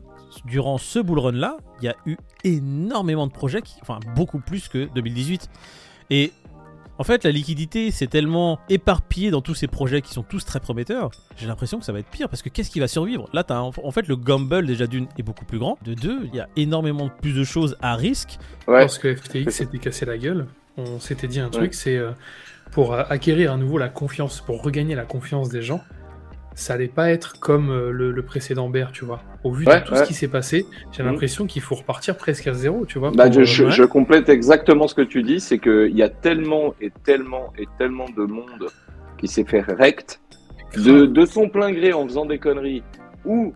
durant 0.45 0.79
ce 0.79 0.99
bull 0.99 1.19
run 1.19 1.33
là, 1.33 1.57
il 1.81 1.87
y 1.87 1.89
a 1.89 1.97
eu 2.07 2.17
énormément 2.45 3.27
de 3.27 3.33
projets, 3.33 3.63
qui, 3.63 3.77
enfin 3.83 4.01
beaucoup 4.15 4.41
plus 4.41 4.69
que 4.69 4.89
2018. 4.95 5.49
Et 6.11 6.33
en 6.99 7.03
fait, 7.03 7.25
la 7.25 7.31
liquidité 7.31 7.91
s'est 7.91 8.09
tellement 8.09 8.59
éparpillée 8.69 9.31
dans 9.31 9.41
tous 9.41 9.55
ces 9.55 9.69
projets 9.69 10.03
qui 10.03 10.13
sont 10.13 10.23
tous 10.23 10.45
très 10.45 10.61
prometteurs. 10.61 11.11
J'ai 11.37 11.47
l'impression 11.47 11.79
que 11.79 11.85
ça 11.87 11.93
va 11.93 12.01
être 12.01 12.11
pire 12.11 12.29
parce 12.29 12.43
que 12.43 12.51
qu'est-ce 12.51 12.71
qui 12.71 12.79
va 12.79 12.89
survivre? 12.89 13.27
Là, 13.33 13.43
t'as 13.43 13.61
en 13.61 13.73
en 13.83 13.91
fait 13.91 14.07
le 14.07 14.17
gamble 14.17 14.67
déjà 14.67 14.87
d'une 14.87 15.07
est 15.17 15.23
beaucoup 15.23 15.47
plus 15.47 15.59
grand. 15.59 15.79
De 15.83 15.95
deux, 15.95 16.21
il 16.25 16.35
y 16.35 16.41
a 16.41 16.49
énormément 16.57 17.09
plus 17.09 17.33
de 17.33 17.43
choses 17.43 17.77
à 17.81 17.97
risque. 17.97 18.39
Ouais. 18.69 18.81
Lorsque 18.81 19.15
FTX 19.15 19.51
s'était 19.51 19.79
cassé 19.79 20.05
la 20.05 20.19
gueule, 20.19 20.47
on 20.77 21.01
s'était 21.01 21.27
dit 21.27 21.41
un 21.41 21.49
truc, 21.49 21.73
c'est 21.73 21.97
euh, 21.97 22.11
pour 22.71 22.93
euh, 22.93 23.03
acquérir 23.09 23.53
à 23.53 23.57
nouveau 23.57 23.79
la 23.79 23.89
confiance, 23.89 24.43
pour 24.43 24.63
regagner 24.63 24.95
la 24.95 25.05
confiance 25.05 25.49
des 25.49 25.63
gens, 25.63 25.81
ça 26.55 26.75
allait 26.75 26.89
pas 26.89 27.11
être 27.11 27.39
comme 27.41 27.71
euh, 27.71 27.91
le, 27.91 28.11
le 28.11 28.23
précédent 28.23 28.69
bear, 28.69 28.93
tu 28.93 29.05
vois. 29.05 29.21
Au 29.45 29.53
vu 29.53 29.65
Ouais, 29.67 29.81
de 29.81 29.85
tout 29.85 29.93
ouais. 29.95 29.99
ce 29.99 30.05
qui 30.05 30.15
s'est 30.15 30.29
passé, 30.29 30.67
j'ai 30.93 31.03
Mhm. 31.03 31.11
l'impression 31.11 31.47
qu'il 31.47 31.63
faut 31.63 31.75
repartir 31.75 32.17
presque 32.17 32.47
à 32.47 32.53
zéro, 32.53 32.85
tu 32.87 32.99
vois. 32.99 33.11
Bah, 33.13 33.31
je, 33.31 33.41
euh, 33.41 33.71
je- 33.71 33.85
complète 33.85 34.29
exactement 34.29 34.87
ce 34.89 34.95
que 34.95 35.03
tu 35.03 35.23
dis, 35.23 35.41
c'est 35.41 35.59
qu'il 35.59 35.97
y 35.97 36.03
a 36.03 36.09
tellement 36.11 36.75
et 36.81 36.91
tellement 37.05 37.53
et 37.59 37.67
tellement 37.79 38.07
de 38.17 38.25
monde 38.25 38.69
qui 39.19 39.29
s'est 39.29 39.45
fait 39.45 39.61
rect 39.63 40.21
de, 40.77 41.07
de 41.07 41.25
son 41.27 41.49
plein 41.49 41.73
gré 41.73 41.93
en 41.93 42.05
faisant 42.07 42.27
des 42.27 42.39
conneries, 42.39 42.83
ou 43.25 43.53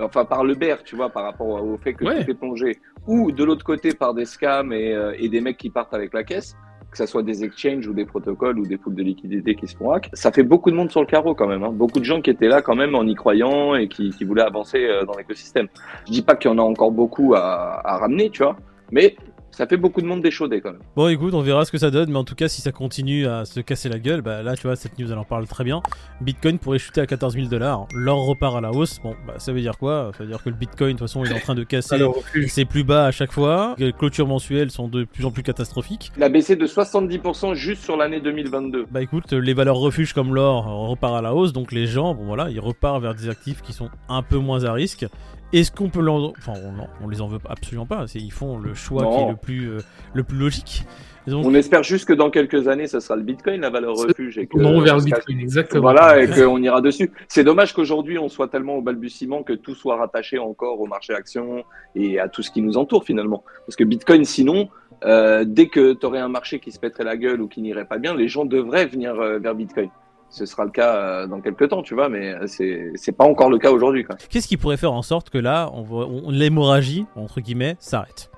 enfin 0.00 0.24
par 0.24 0.44
le 0.44 0.54
bear, 0.54 0.82
tu 0.84 0.96
vois, 0.96 1.10
par 1.10 1.24
rapport 1.24 1.48
au 1.64 1.76
fait 1.78 1.94
que 1.94 2.04
Ouais. 2.04 2.24
tout 2.24 2.30
est 2.30 2.34
plongé, 2.34 2.78
ou 3.06 3.32
de 3.32 3.42
l'autre 3.44 3.64
côté 3.64 3.92
par 3.94 4.14
des 4.14 4.24
scams 4.26 4.72
et, 4.72 4.92
euh, 4.94 5.12
et 5.18 5.28
des 5.28 5.40
mecs 5.40 5.56
qui 5.56 5.70
partent 5.70 5.94
avec 5.94 6.12
la 6.14 6.24
caisse, 6.24 6.56
que 6.90 6.96
ce 6.96 7.06
soit 7.06 7.22
des 7.22 7.44
exchanges 7.44 7.86
ou 7.86 7.92
des 7.92 8.04
protocoles 8.04 8.58
ou 8.58 8.66
des 8.66 8.76
poules 8.76 8.94
de 8.94 9.02
liquidité 9.02 9.54
qui 9.54 9.66
se 9.66 9.76
font 9.76 9.90
hack, 9.90 10.10
ça 10.14 10.32
fait 10.32 10.42
beaucoup 10.42 10.70
de 10.70 10.76
monde 10.76 10.90
sur 10.90 11.00
le 11.00 11.06
carreau 11.06 11.34
quand 11.34 11.46
même. 11.46 11.62
hein. 11.62 11.70
Beaucoup 11.72 11.98
de 12.00 12.04
gens 12.04 12.20
qui 12.20 12.30
étaient 12.30 12.48
là 12.48 12.62
quand 12.62 12.74
même 12.76 12.94
en 12.94 13.02
y 13.04 13.14
croyant 13.14 13.74
et 13.74 13.88
qui, 13.88 14.12
voulaient 14.24 14.42
avancer 14.42 14.84
euh, 14.84 15.04
dans 15.04 15.16
l'écosystème. 15.16 15.68
Je 16.06 16.12
dis 16.12 16.22
pas 16.22 16.34
qu'il 16.36 16.50
y 16.50 16.54
en 16.54 16.58
a 16.58 16.62
encore 16.62 16.90
beaucoup 16.90 17.34
à, 17.34 17.80
à 17.86 17.98
ramener, 17.98 18.30
tu 18.30 18.42
vois, 18.42 18.56
mais 18.90 19.16
ça 19.58 19.66
fait 19.66 19.76
beaucoup 19.76 20.00
de 20.00 20.06
monde 20.06 20.22
déchaudé 20.22 20.60
quand 20.60 20.70
même. 20.70 20.82
Bon, 20.94 21.08
écoute, 21.08 21.34
on 21.34 21.40
verra 21.40 21.64
ce 21.64 21.72
que 21.72 21.78
ça 21.78 21.90
donne, 21.90 22.12
mais 22.12 22.16
en 22.18 22.22
tout 22.22 22.36
cas, 22.36 22.46
si 22.46 22.60
ça 22.60 22.70
continue 22.70 23.26
à 23.26 23.44
se 23.44 23.58
casser 23.58 23.88
la 23.88 23.98
gueule, 23.98 24.22
bah 24.22 24.40
là, 24.40 24.54
tu 24.54 24.68
vois, 24.68 24.76
cette 24.76 24.96
news, 25.00 25.10
elle 25.10 25.18
en 25.18 25.24
parle 25.24 25.48
très 25.48 25.64
bien. 25.64 25.82
Bitcoin 26.20 26.60
pourrait 26.60 26.78
chuter 26.78 27.00
à 27.00 27.06
14 27.06 27.34
000 27.34 27.48
dollars. 27.48 27.88
L'or 27.92 28.24
repart 28.24 28.54
à 28.54 28.60
la 28.60 28.70
hausse. 28.70 29.00
Bon, 29.02 29.16
bah 29.26 29.34
ça 29.38 29.52
veut 29.52 29.60
dire 29.60 29.76
quoi? 29.76 30.12
Ça 30.16 30.22
veut 30.22 30.30
dire 30.30 30.40
que 30.40 30.48
le 30.48 30.54
Bitcoin, 30.54 30.92
de 30.92 30.98
toute 30.98 31.08
façon, 31.08 31.24
il 31.24 31.32
est 31.32 31.34
en 31.34 31.40
train 31.40 31.56
de 31.56 31.64
casser 31.64 31.98
ses 32.46 32.66
plus 32.66 32.84
bas 32.84 33.06
à 33.06 33.10
chaque 33.10 33.32
fois. 33.32 33.74
Les 33.78 33.92
clôtures 33.92 34.28
mensuelles 34.28 34.70
sont 34.70 34.86
de 34.86 35.02
plus 35.02 35.24
en 35.24 35.32
plus 35.32 35.42
catastrophiques. 35.42 36.12
Il 36.16 36.22
a 36.22 36.28
baissé 36.28 36.54
de 36.54 36.64
70% 36.64 37.54
juste 37.54 37.82
sur 37.82 37.96
l'année 37.96 38.20
2022. 38.20 38.86
Bah 38.92 39.02
écoute, 39.02 39.32
les 39.32 39.54
valeurs 39.54 39.78
refuges 39.78 40.12
comme 40.12 40.36
l'or 40.36 40.66
repartent 40.66 41.16
à 41.16 41.22
la 41.22 41.34
hausse, 41.34 41.52
donc 41.52 41.72
les 41.72 41.86
gens, 41.86 42.14
bon 42.14 42.26
voilà, 42.26 42.48
ils 42.48 42.60
repartent 42.60 43.02
vers 43.02 43.16
des 43.16 43.28
actifs 43.28 43.60
qui 43.62 43.72
sont 43.72 43.90
un 44.08 44.22
peu 44.22 44.36
moins 44.36 44.62
à 44.66 44.72
risque. 44.72 45.04
Est-ce 45.52 45.72
qu'on 45.72 45.88
peut 45.88 46.00
l'en... 46.00 46.30
Enfin, 46.30 46.52
on, 46.56 47.04
on 47.04 47.08
les 47.08 47.20
en 47.20 47.28
veut 47.28 47.38
absolument 47.48 47.86
pas. 47.86 48.06
C'est, 48.06 48.18
ils 48.18 48.32
font 48.32 48.58
le 48.58 48.74
choix 48.74 49.02
Non. 49.02 49.10
qui 49.10 49.22
est 49.22 49.30
le 49.30 49.36
plus, 49.36 49.70
euh, 49.70 49.78
le 50.14 50.22
plus 50.22 50.36
logique. 50.36 50.84
Donc, 51.26 51.44
On 51.44 51.54
espère 51.54 51.82
juste 51.82 52.06
que 52.06 52.12
dans 52.12 52.30
quelques 52.30 52.68
années, 52.68 52.86
ce 52.86 53.00
sera 53.00 53.16
le 53.16 53.22
Bitcoin, 53.22 53.60
la 53.60 53.70
valeur 53.70 53.94
refuge. 53.96 54.38
Et 54.38 54.46
que, 54.46 54.52
Tournons 54.52 54.80
vers 54.80 54.96
le 54.96 55.04
Bitcoin, 55.04 55.40
exactement. 55.40 55.82
Voilà, 55.82 56.22
et 56.22 56.28
qu'on 56.28 56.62
ira 56.62 56.80
dessus. 56.80 57.10
C'est 57.28 57.44
dommage 57.44 57.74
qu'aujourd'hui, 57.74 58.18
on 58.18 58.28
soit 58.28 58.48
tellement 58.48 58.76
au 58.76 58.82
balbutiement 58.82 59.42
que 59.42 59.52
tout 59.52 59.74
soit 59.74 59.96
rattaché 59.96 60.38
encore 60.38 60.80
au 60.80 60.86
marché 60.86 61.12
action 61.12 61.64
et 61.94 62.18
à 62.18 62.28
tout 62.28 62.42
ce 62.42 62.50
qui 62.50 62.62
nous 62.62 62.78
entoure 62.78 63.04
finalement. 63.04 63.44
Parce 63.66 63.76
que 63.76 63.84
Bitcoin, 63.84 64.24
sinon, 64.24 64.68
euh, 65.04 65.44
dès 65.46 65.68
que 65.68 65.92
tu 65.92 66.06
aurais 66.06 66.20
un 66.20 66.28
marché 66.28 66.60
qui 66.60 66.72
se 66.72 66.78
pèterait 66.78 67.04
la 67.04 67.16
gueule 67.16 67.40
ou 67.42 67.48
qui 67.48 67.60
n'irait 67.60 67.84
pas 67.86 67.98
bien, 67.98 68.14
les 68.14 68.28
gens 68.28 68.44
devraient 68.44 68.86
venir 68.86 69.14
euh, 69.20 69.38
vers 69.38 69.54
Bitcoin. 69.54 69.90
Ce 70.30 70.44
sera 70.46 70.64
le 70.64 70.70
cas 70.70 70.94
euh, 70.96 71.26
dans 71.26 71.40
quelques 71.40 71.68
temps, 71.70 71.82
tu 71.82 71.94
vois, 71.94 72.08
mais 72.08 72.32
euh, 72.34 72.46
c'est 72.46 72.92
c'est 72.96 73.12
pas 73.12 73.24
encore 73.24 73.50
le 73.50 73.58
cas 73.58 73.70
aujourd'hui. 73.70 74.04
quoi. 74.04 74.16
Qu'est-ce 74.28 74.46
qui 74.48 74.56
pourrait 74.58 74.76
faire 74.76 74.92
en 74.92 75.02
sorte 75.02 75.30
que 75.30 75.38
là, 75.38 75.70
on, 75.72 75.82
voit- 75.82 76.06
on- 76.06 76.30
l'hémorragie, 76.30 77.06
entre 77.16 77.40
guillemets, 77.40 77.76
s'arrête? 77.80 78.30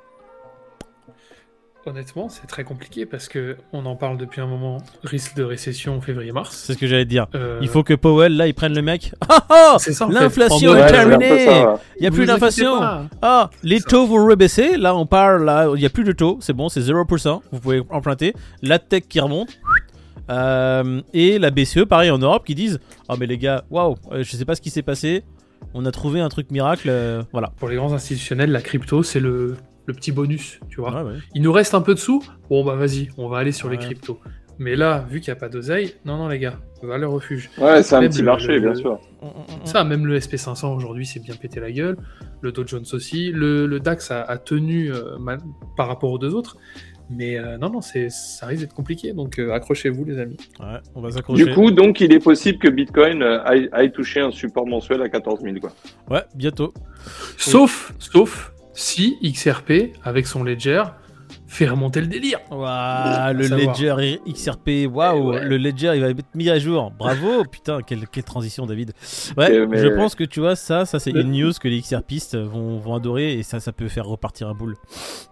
Honnêtement, 1.87 2.29
c'est 2.29 2.47
très 2.47 2.63
compliqué 2.63 3.07
parce 3.07 3.27
que 3.27 3.57
on 3.73 3.87
en 3.87 3.97
parle 3.97 4.19
depuis 4.19 4.43
un 4.43 4.47
moment. 4.47 4.83
Risque 5.03 5.35
de 5.35 5.43
récession 5.43 5.99
février-mars. 6.03 6.55
C'est 6.55 6.75
ce 6.75 6.79
que 6.79 6.87
j'allais 6.87 7.07
te 7.07 7.09
dire. 7.09 7.27
Euh, 7.35 7.59
Il 7.63 7.69
faut 7.69 7.83
que 7.83 7.95
Powell, 7.95 8.37
là, 8.37 8.47
il 8.47 8.53
prenne 8.53 8.75
le 8.75 8.83
mec. 8.83 9.15
Ah 9.31 9.47
ah 9.49 9.77
C'est 9.79 9.95
ça, 9.95 10.07
en 10.07 10.11
fait. 10.11 10.15
L'inflation 10.21 10.77
est 10.77 10.87
terminée 10.89 11.49
ouais. 11.49 11.65
Il 11.97 12.03
n'y 12.03 12.07
a 12.07 12.11
plus 12.11 12.27
d'inflation. 12.27 12.79
Ah, 13.23 13.49
les 13.63 13.81
taux 13.81 14.07
vont 14.07 14.27
rebaisser. 14.27 14.77
Là, 14.77 14.95
on 14.95 15.07
parle, 15.07 15.45
là, 15.45 15.69
il 15.75 15.81
n'y 15.81 15.87
a 15.87 15.91
plus 15.91 16.05
de 16.05 16.13
taux. 16.13 16.37
C'est 16.43 16.53
bon, 16.53 16.69
c'est 16.69 16.81
0%. 16.83 17.41
Vous 17.51 17.61
pouvez 17.61 17.83
emprunter. 17.89 18.35
La 18.63 18.79
tech 18.79 19.05
qui 19.09 19.19
remonte. 19.19 19.59
Euh, 20.31 21.03
et 21.13 21.39
la 21.39 21.51
BCE, 21.51 21.85
pareil 21.85 22.11
en 22.11 22.19
Europe, 22.19 22.45
qui 22.47 22.55
disent 22.55 22.79
Oh, 23.09 23.15
mais 23.19 23.27
les 23.27 23.39
gars, 23.39 23.65
waouh, 23.71 23.97
euh, 24.13 24.23
je 24.23 24.37
sais 24.37 24.45
pas 24.45 24.55
ce 24.55 24.61
qui 24.61 24.71
s'est 24.71 24.83
passé. 24.83 25.25
On 25.75 25.85
a 25.87 25.91
trouvé 25.93 26.21
un 26.21 26.29
truc 26.29 26.51
miracle. 26.51 26.89
euh, 26.89 27.23
voilà. 27.33 27.53
Pour 27.59 27.69
les 27.69 27.77
grands 27.77 27.93
institutionnels, 27.93 28.51
la 28.51 28.63
crypto, 28.63 29.03
c'est 29.03 29.21
le, 29.21 29.57
le 29.87 29.95
petit 29.95 30.13
bonus, 30.13 30.61
tu 30.69 30.81
vois. 30.81 31.03
Ouais, 31.03 31.11
ouais. 31.13 31.19
Il 31.35 31.43
nous 31.43 31.53
reste 31.53 31.75
un 31.75 31.81
peu 31.83 31.95
de 31.95 31.99
sous. 31.99 32.23
Bon, 32.49 32.65
bah 32.65 32.75
vas-y, 32.77 33.09
on 33.19 33.29
va 33.29 33.39
aller 33.39 33.53
sur 33.53 33.69
les 33.69 33.77
Ouais. 33.77 33.85
cryptos. 33.85 34.19
Mais 34.59 34.77
là, 34.77 35.07
vu 35.09 35.21
qu'il 35.21 35.33
n'y 35.33 35.39
a 35.39 35.41
pas 35.41 35.49
d'oseille, 35.49 35.95
non, 36.05 36.19
non, 36.19 36.29
les 36.29 36.39
gars, 36.39 36.59
va 36.83 36.99
le 36.99 37.07
refuge. 37.09 37.49
Ouais, 37.59 37.83
c'est 37.83 37.95
un 37.97 38.01
Même 38.01 38.11
petit 38.11 38.19
le- 38.21 38.25
marché, 38.27 38.49
le- 38.59 38.61
bien 38.61 38.75
sûr. 38.75 38.99
Ça, 39.65 39.85
même 39.85 40.05
le 40.07 40.19
SP500 40.19 40.75
aujourd'hui, 40.77 41.07
c'est 41.07 41.21
bien 41.21 41.35
pété 41.35 41.61
la 41.61 41.73
gueule. 41.73 41.97
Le 42.43 42.53
Dow 42.53 42.67
Jones 42.67 42.85
aussi. 42.93 43.31
Le, 43.33 43.67
le 43.67 43.81
DAX 43.81 44.11
a, 44.11 44.23
a 44.23 44.37
tenu 44.39 44.93
euh, 44.93 45.17
mal- 45.19 45.41
par 45.79 45.89
rapport 45.89 46.11
aux 46.11 46.19
deux 46.19 46.35
autres. 46.35 46.57
Mais 47.13 47.37
euh, 47.39 47.59
non, 47.59 47.71
non, 47.71 47.81
c'est, 47.81 48.09
ça 48.09 48.47
risque 48.47 48.63
d'être 48.63 48.75
compliqué. 48.75 49.13
Donc 49.13 49.39
euh, 49.39 49.53
accrochez-vous, 49.53 50.05
les 50.05 50.19
amis. 50.19 50.37
Ouais, 50.61 50.79
on 50.95 51.01
va 51.01 51.11
s'accrocher. 51.11 51.45
Du 51.45 51.53
coup, 51.55 51.71
donc, 51.73 52.01
il 52.01 52.13
est 52.13 52.21
possible 52.21 52.59
que 52.59 52.69
Bitcoin 52.69 53.23
euh, 53.23 53.43
aille, 53.45 53.69
aille 53.73 53.91
toucher 53.91 54.21
un 54.21 54.31
support 54.31 54.67
mensuel 54.67 55.03
à 55.03 55.09
14 55.09 55.41
000, 55.43 55.57
quoi. 55.61 55.73
Ouais, 56.09 56.23
bientôt. 56.35 56.73
Sauf, 57.37 57.93
sauf 57.99 58.53
si 58.73 59.19
XRP, 59.23 59.93
avec 60.05 60.27
son 60.27 60.45
Ledger, 60.45 60.85
fait 61.47 61.67
remonter 61.69 62.01
le 62.01 62.07
délire. 62.07 62.39
Waouh, 62.51 63.35
le. 63.35 63.49
Ledger 63.49 64.19
XRP, 64.29 64.87
waouh, 64.89 65.33
Eh 65.33 65.37
ouais. 65.39 65.45
le 65.45 65.57
Ledger 65.57 65.93
il 65.97 66.01
va 66.01 66.11
être 66.11 66.25
mis 66.35 66.49
à 66.49 66.59
jour. 66.61 66.93
Bravo, 66.97 67.45
putain, 67.51 67.81
quelle, 67.83 68.07
quelle 68.07 68.23
transition, 68.25 68.67
David. 68.67 68.93
Ouais, 69.37 69.49
Eh, 69.53 69.67
mais- 69.67 69.79
je 69.79 69.89
pense 69.89 70.15
que 70.15 70.23
tu 70.23 70.39
vois, 70.39 70.55
ça, 70.55 70.85
ça 70.85 71.01
c'est 71.01 71.11
une 71.11 71.33
news 71.33 71.53
que 71.61 71.67
les 71.67 71.81
XRPistes 71.81 72.37
vont, 72.37 72.79
vont 72.79 72.95
adorer 72.95 73.33
et 73.35 73.43
ça, 73.43 73.59
ça 73.59 73.73
peut 73.73 73.89
faire 73.89 74.07
repartir 74.07 74.49
un 74.49 74.55
boule. 74.55 74.77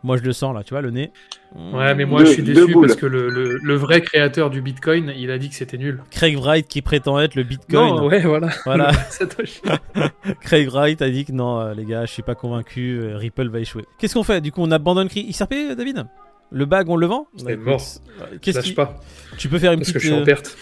Moi, 0.02 0.16
je 0.16 0.22
le 0.22 0.32
sens 0.32 0.52
là, 0.54 0.64
tu 0.64 0.74
vois, 0.74 0.82
le 0.82 0.90
nez. 0.90 1.12
Ouais, 1.56 1.94
mais 1.94 2.04
moi 2.04 2.20
Deux- 2.20 2.26
je 2.26 2.32
suis 2.32 2.42
déçu 2.42 2.72
parce 2.80 2.94
que 2.94 3.06
le, 3.06 3.28
le- 3.30 3.58
le 3.62 3.74
vrai 3.74 4.00
créateur 4.02 4.50
du 4.50 4.60
Bitcoin, 4.60 5.12
il 5.16 5.30
a 5.30 5.38
dit 5.38 5.48
que 5.48 5.54
c'était 5.54 5.78
nul. 5.78 6.02
Craig 6.10 6.36
Wright 6.36 6.68
qui 6.68 6.82
prétend 6.82 7.18
être 7.20 7.34
le 7.36 7.42
Bitcoin. 7.42 7.96
Non, 7.96 8.06
ouais, 8.06 8.20
voilà. 8.20 8.48
Voilà. 8.64 8.90
Craig 10.42 10.68
Wright 10.68 11.00
a 11.02 11.10
dit 11.10 11.24
que 11.24 11.32
non, 11.32 11.60
euh, 11.60 11.74
les 11.74 11.84
gars, 11.84 12.04
je 12.06 12.12
suis 12.12 12.22
pas 12.22 12.34
convaincu, 12.34 12.98
euh, 13.00 13.16
Ripple 13.16 13.48
va 13.48 13.60
échouer. 13.60 13.84
Qu'est-ce 13.98 14.14
qu'on 14.14 14.24
fait? 14.24 14.40
Du 14.40 14.52
coup, 14.52 14.60
on 14.62 14.70
abandonne 14.70 15.08
XRP, 15.08 15.74
David? 15.76 16.06
Le 16.50 16.64
bag, 16.64 16.88
on 16.88 16.96
le 16.96 17.06
vend 17.06 17.28
C'est 17.36 17.56
Bah, 17.56 17.72
mort. 17.72 17.82
euh, 18.20 18.24
Je 18.32 18.38
Qu'est-ce 18.38 18.60
qui... 18.60 18.72
pas 18.72 19.00
Tu 19.36 19.48
peux 19.48 19.58
faire 19.58 19.72
une 19.72 19.80
parce 19.80 19.92
petite. 19.92 19.94
que 19.94 20.00
je 20.00 20.06
suis 20.06 20.14
en 20.16 20.22
euh, 20.22 20.24
perte. 20.24 20.56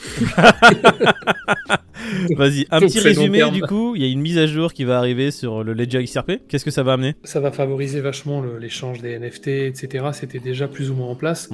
Vas-y, 2.36 2.66
un 2.70 2.80
petit 2.80 3.00
résumé 3.00 3.48
du 3.50 3.62
coup. 3.62 3.94
Il 3.96 4.02
y 4.02 4.04
a 4.04 4.08
une 4.08 4.20
mise 4.20 4.38
à 4.38 4.46
jour 4.46 4.72
qui 4.72 4.84
va 4.84 4.98
arriver 4.98 5.30
sur 5.30 5.64
le 5.64 5.72
Ledger 5.72 6.02
XRP. 6.04 6.32
Qu'est-ce 6.48 6.64
que 6.64 6.70
ça 6.70 6.82
va 6.82 6.94
amener? 6.94 7.14
Ça 7.24 7.40
va 7.40 7.50
favoriser 7.52 8.00
vachement 8.00 8.42
l'échange 8.42 9.00
des 9.00 9.18
NFT, 9.18 9.48
etc. 9.48 10.06
C'était 10.12 10.38
déjà 10.38 10.68
plus 10.68 10.90
ou 10.90 10.94
moins 10.94 11.08
en 11.08 11.16
place. 11.16 11.48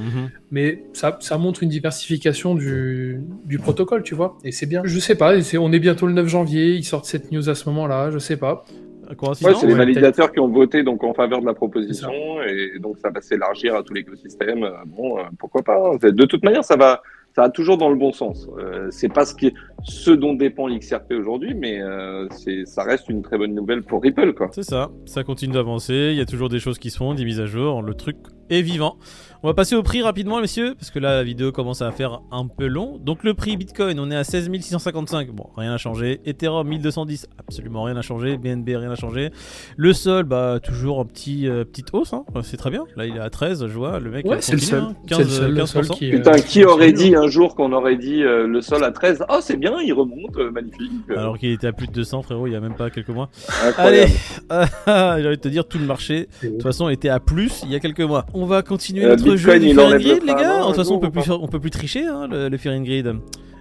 mais 0.50 0.84
ça, 0.92 1.16
ça 1.20 1.38
montre 1.38 1.62
une 1.62 1.68
diversification 1.68 2.54
du, 2.54 3.20
du 3.44 3.58
protocole, 3.58 4.02
tu 4.02 4.14
vois, 4.14 4.38
et 4.44 4.52
c'est 4.52 4.66
bien. 4.66 4.82
Je 4.84 4.98
sais 4.98 5.14
pas, 5.14 5.34
on 5.58 5.72
est 5.72 5.80
bientôt 5.80 6.06
le 6.06 6.12
9 6.12 6.28
janvier, 6.28 6.74
ils 6.74 6.84
sortent 6.84 7.06
cette 7.06 7.32
news 7.32 7.48
à 7.48 7.54
ce 7.54 7.68
moment-là, 7.68 8.10
je 8.10 8.18
sais 8.18 8.36
pas. 8.36 8.64
Coïncidence 9.14 9.54
Ouais, 9.54 9.58
c'est 9.60 9.66
les 9.66 9.74
validateurs 9.74 10.32
qui 10.32 10.40
ont 10.40 10.48
voté 10.48 10.82
donc 10.82 11.02
en 11.04 11.14
faveur 11.14 11.40
de 11.40 11.46
la 11.46 11.54
proposition 11.54 12.12
et 12.46 12.78
donc 12.78 12.98
ça 12.98 13.10
va 13.10 13.20
s'élargir 13.20 13.74
à 13.74 13.82
tout 13.82 13.94
l'écosystème. 13.94 14.64
Euh, 14.64 14.70
Bon, 14.86 15.18
euh, 15.18 15.22
pourquoi 15.38 15.62
pas 15.62 15.76
hein. 15.76 15.96
De 16.02 16.24
toute 16.24 16.44
manière, 16.44 16.64
ça 16.64 16.76
va, 16.76 17.02
ça 17.34 17.42
va 17.42 17.50
toujours 17.50 17.78
dans 17.78 17.88
le 17.88 17.96
bon 17.96 18.12
sens. 18.12 18.48
Euh, 18.58 18.88
c'est 18.90 19.08
pas 19.08 19.24
ce 19.24 19.34
qui, 19.34 19.54
ce 19.84 20.10
dont 20.10 20.34
dépend 20.34 20.68
l'XRP 20.68 21.12
aujourd'hui, 21.12 21.54
mais 21.54 21.80
euh, 21.80 22.28
c'est, 22.30 22.66
ça 22.66 22.82
reste 22.82 23.08
une 23.08 23.22
très 23.22 23.38
bonne 23.38 23.54
nouvelle 23.54 23.82
pour 23.82 24.02
Ripple, 24.02 24.34
quoi. 24.34 24.48
C'est 24.52 24.64
ça, 24.64 24.90
ça 25.06 25.24
continue 25.24 25.54
d'avancer, 25.54 26.10
il 26.12 26.18
y 26.18 26.20
a 26.20 26.26
toujours 26.26 26.48
des 26.48 26.58
choses 26.58 26.78
qui 26.78 26.90
se 26.90 26.98
font, 26.98 27.14
des 27.14 27.24
mises 27.24 27.40
à 27.40 27.46
jour, 27.46 27.82
le 27.82 27.94
truc 27.94 28.16
est 28.52 28.62
vivant. 28.62 28.96
On 29.44 29.48
va 29.48 29.54
passer 29.54 29.74
au 29.74 29.82
prix 29.82 30.02
rapidement 30.02 30.40
messieurs, 30.40 30.76
parce 30.78 30.92
que 30.92 31.00
là 31.00 31.16
la 31.16 31.24
vidéo 31.24 31.50
commence 31.50 31.82
à 31.82 31.90
faire 31.90 32.20
un 32.30 32.46
peu 32.46 32.68
long. 32.68 32.98
Donc 32.98 33.24
le 33.24 33.34
prix 33.34 33.56
Bitcoin, 33.56 33.98
on 33.98 34.08
est 34.08 34.14
à 34.14 34.22
16 34.22 34.48
655, 34.52 35.30
bon 35.32 35.46
rien 35.56 35.70
n'a 35.70 35.78
changé. 35.78 36.20
Ethereum 36.24 36.68
1210, 36.68 37.26
absolument 37.40 37.82
rien 37.82 37.94
n'a 37.94 38.02
changé. 38.02 38.36
BNB 38.36 38.68
rien 38.68 38.88
n'a 38.90 38.94
changé. 38.94 39.30
Le 39.76 39.92
sol, 39.94 40.22
bah 40.22 40.60
toujours 40.62 41.00
en 41.00 41.04
petit, 41.04 41.48
euh, 41.48 41.64
petite 41.64 41.88
hausse, 41.92 42.12
hein. 42.12 42.24
c'est 42.44 42.56
très 42.56 42.70
bien. 42.70 42.84
Là 42.94 43.04
il 43.06 43.16
est 43.16 43.20
à 43.20 43.30
13, 43.30 43.66
je 43.66 43.72
vois, 43.76 43.98
le 43.98 44.10
mec 44.12 44.24
Ouais, 44.26 44.36
c'est 44.40 44.52
le 44.52 44.58
seul. 44.58 44.80
hein. 44.80 44.94
C'est 45.08 45.16
15, 45.16 45.18
le 45.18 45.24
seul, 45.24 45.54
le 45.54 45.66
seul 45.66 45.82
15%. 45.86 45.94
qui, 45.96 46.10
Putain, 46.12 46.30
euh, 46.34 46.38
qui 46.38 46.64
aurait 46.64 46.92
dit 46.92 47.16
un 47.16 47.26
jour 47.26 47.56
qu'on 47.56 47.72
aurait 47.72 47.96
dit 47.96 48.22
euh, 48.22 48.46
le 48.46 48.60
sol 48.60 48.84
à 48.84 48.92
13 48.92 49.24
Ah, 49.28 49.40
c'est 49.42 49.56
bien, 49.56 49.72
il 49.84 49.92
remonte, 49.92 50.36
euh, 50.36 50.52
magnifique. 50.52 50.92
Alors 51.16 51.36
qu'il 51.36 51.50
était 51.50 51.66
à 51.66 51.72
plus 51.72 51.88
de 51.88 51.92
200 51.92 52.22
frérot, 52.22 52.46
il 52.46 52.52
y 52.52 52.56
a 52.56 52.60
même 52.60 52.76
pas 52.76 52.90
quelques 52.90 53.08
mois. 53.08 53.28
incroyable. 53.66 54.12
Allez, 54.50 54.66
j'ai 55.20 55.26
envie 55.26 55.36
de 55.36 55.42
te 55.42 55.48
dire, 55.48 55.66
tout 55.66 55.78
le 55.78 55.84
marché 55.86 56.28
De 56.44 56.48
toute 56.50 56.62
façon, 56.62 56.88
était 56.90 57.08
à 57.08 57.18
plus 57.18 57.62
il 57.64 57.72
y 57.72 57.74
a 57.74 57.80
quelques 57.80 58.02
mois. 58.02 58.24
On 58.34 58.41
va 58.46 58.62
continuer 58.62 59.04
Euh, 59.04 59.10
notre 59.10 59.22
Bitcoin, 59.24 59.38
jeu 59.38 59.58
du 59.60 59.74
Fear 59.74 59.98
Grid, 59.98 60.22
les 60.22 60.34
gars. 60.34 60.60
De 60.60 60.66
toute 60.66 60.76
façon, 60.76 60.94
on 60.94 60.98
peut 60.98 61.10
plus, 61.10 61.30
on 61.30 61.46
peut 61.48 61.60
plus 61.60 61.70
tricher, 61.70 62.06
hein, 62.06 62.26
le, 62.30 62.48
le 62.48 62.56
Fear 62.58 62.74
and 62.74 62.82
Grid. 62.82 63.12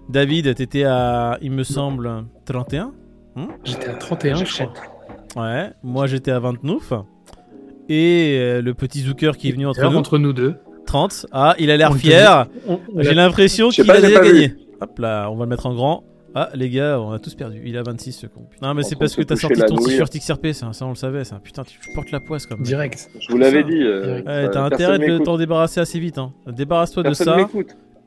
David, 0.10 0.54
t'étais 0.56 0.84
à, 0.84 1.38
il 1.42 1.52
me 1.52 1.64
semble, 1.64 2.10
31. 2.46 2.92
J'étais 3.64 3.90
à 3.90 3.94
31, 3.94 4.36
je 4.36 4.64
crois. 4.64 4.74
Ouais. 5.44 5.70
Moi, 5.84 6.08
j'étais 6.08 6.32
à 6.32 6.40
29. 6.40 6.94
Et 7.90 8.38
euh, 8.40 8.62
le 8.62 8.74
petit 8.74 9.02
Zooker 9.02 9.38
qui 9.38 9.50
est 9.50 9.52
venu 9.52 9.66
entre 9.68 9.90
nous, 9.90 9.98
entre 9.98 10.18
nous 10.18 10.34
deux. 10.34 10.56
30. 10.86 11.28
Ah, 11.32 11.56
il 11.60 11.72
a 11.72 11.78
l'air 11.78 11.92
On 11.92 11.96
fier. 11.96 12.48
On- 12.68 12.80
on 12.96 13.02
J'ai 13.02 13.14
l'impression 13.14 13.70
qu'il 13.70 13.90
a 13.90 14.02
déjà 14.02 14.20
gagné. 14.22 14.54
Hop 14.82 14.98
là, 15.00 15.30
on 15.32 15.36
va 15.36 15.46
le 15.46 15.50
mettre 15.50 15.66
en 15.68 15.74
grand. 15.76 16.04
Ah, 16.34 16.50
les 16.54 16.70
gars, 16.70 17.00
on 17.00 17.12
a 17.12 17.20
tous 17.20 17.36
perdu. 17.36 17.62
Il 17.66 17.78
a 17.78 17.84
26 17.84 18.12
ce 18.14 18.28
con. 18.28 18.42
Non, 18.62 18.74
mais 18.74 18.84
c'est 18.84 18.96
parce 18.98 19.16
que 19.16 19.22
t'as 19.22 19.36
sorti 19.36 19.62
ton 19.68 19.76
t-shirt 19.76 20.12
XRP, 20.14 20.54
ça, 20.54 20.72
ça 20.74 20.86
on 20.86 20.90
le 20.90 20.96
savait, 20.96 21.24
ça. 21.26 21.40
Putain, 21.44 21.64
tu 21.64 21.78
portes 21.94 22.12
la 22.12 22.20
poisse 22.22 22.46
comme. 22.46 22.62
Direct. 22.62 23.10
Je 23.20 23.28
vous 23.32 23.38
l'avais 23.38 23.64
dit. 23.64 23.82
euh. 23.82 24.18
Ouais, 24.22 24.24
euh, 24.28 24.48
t'as 24.48 24.70
personne 24.70 24.96
intérêt 24.96 25.00
de 25.00 25.18
t'en 25.18 25.38
débarrasser 25.38 25.80
assez 25.82 26.00
vite. 26.00 26.18
Hein. 26.18 26.32
Débarrasse-toi 26.48 27.04
de 27.04 27.14
ça 27.14 27.38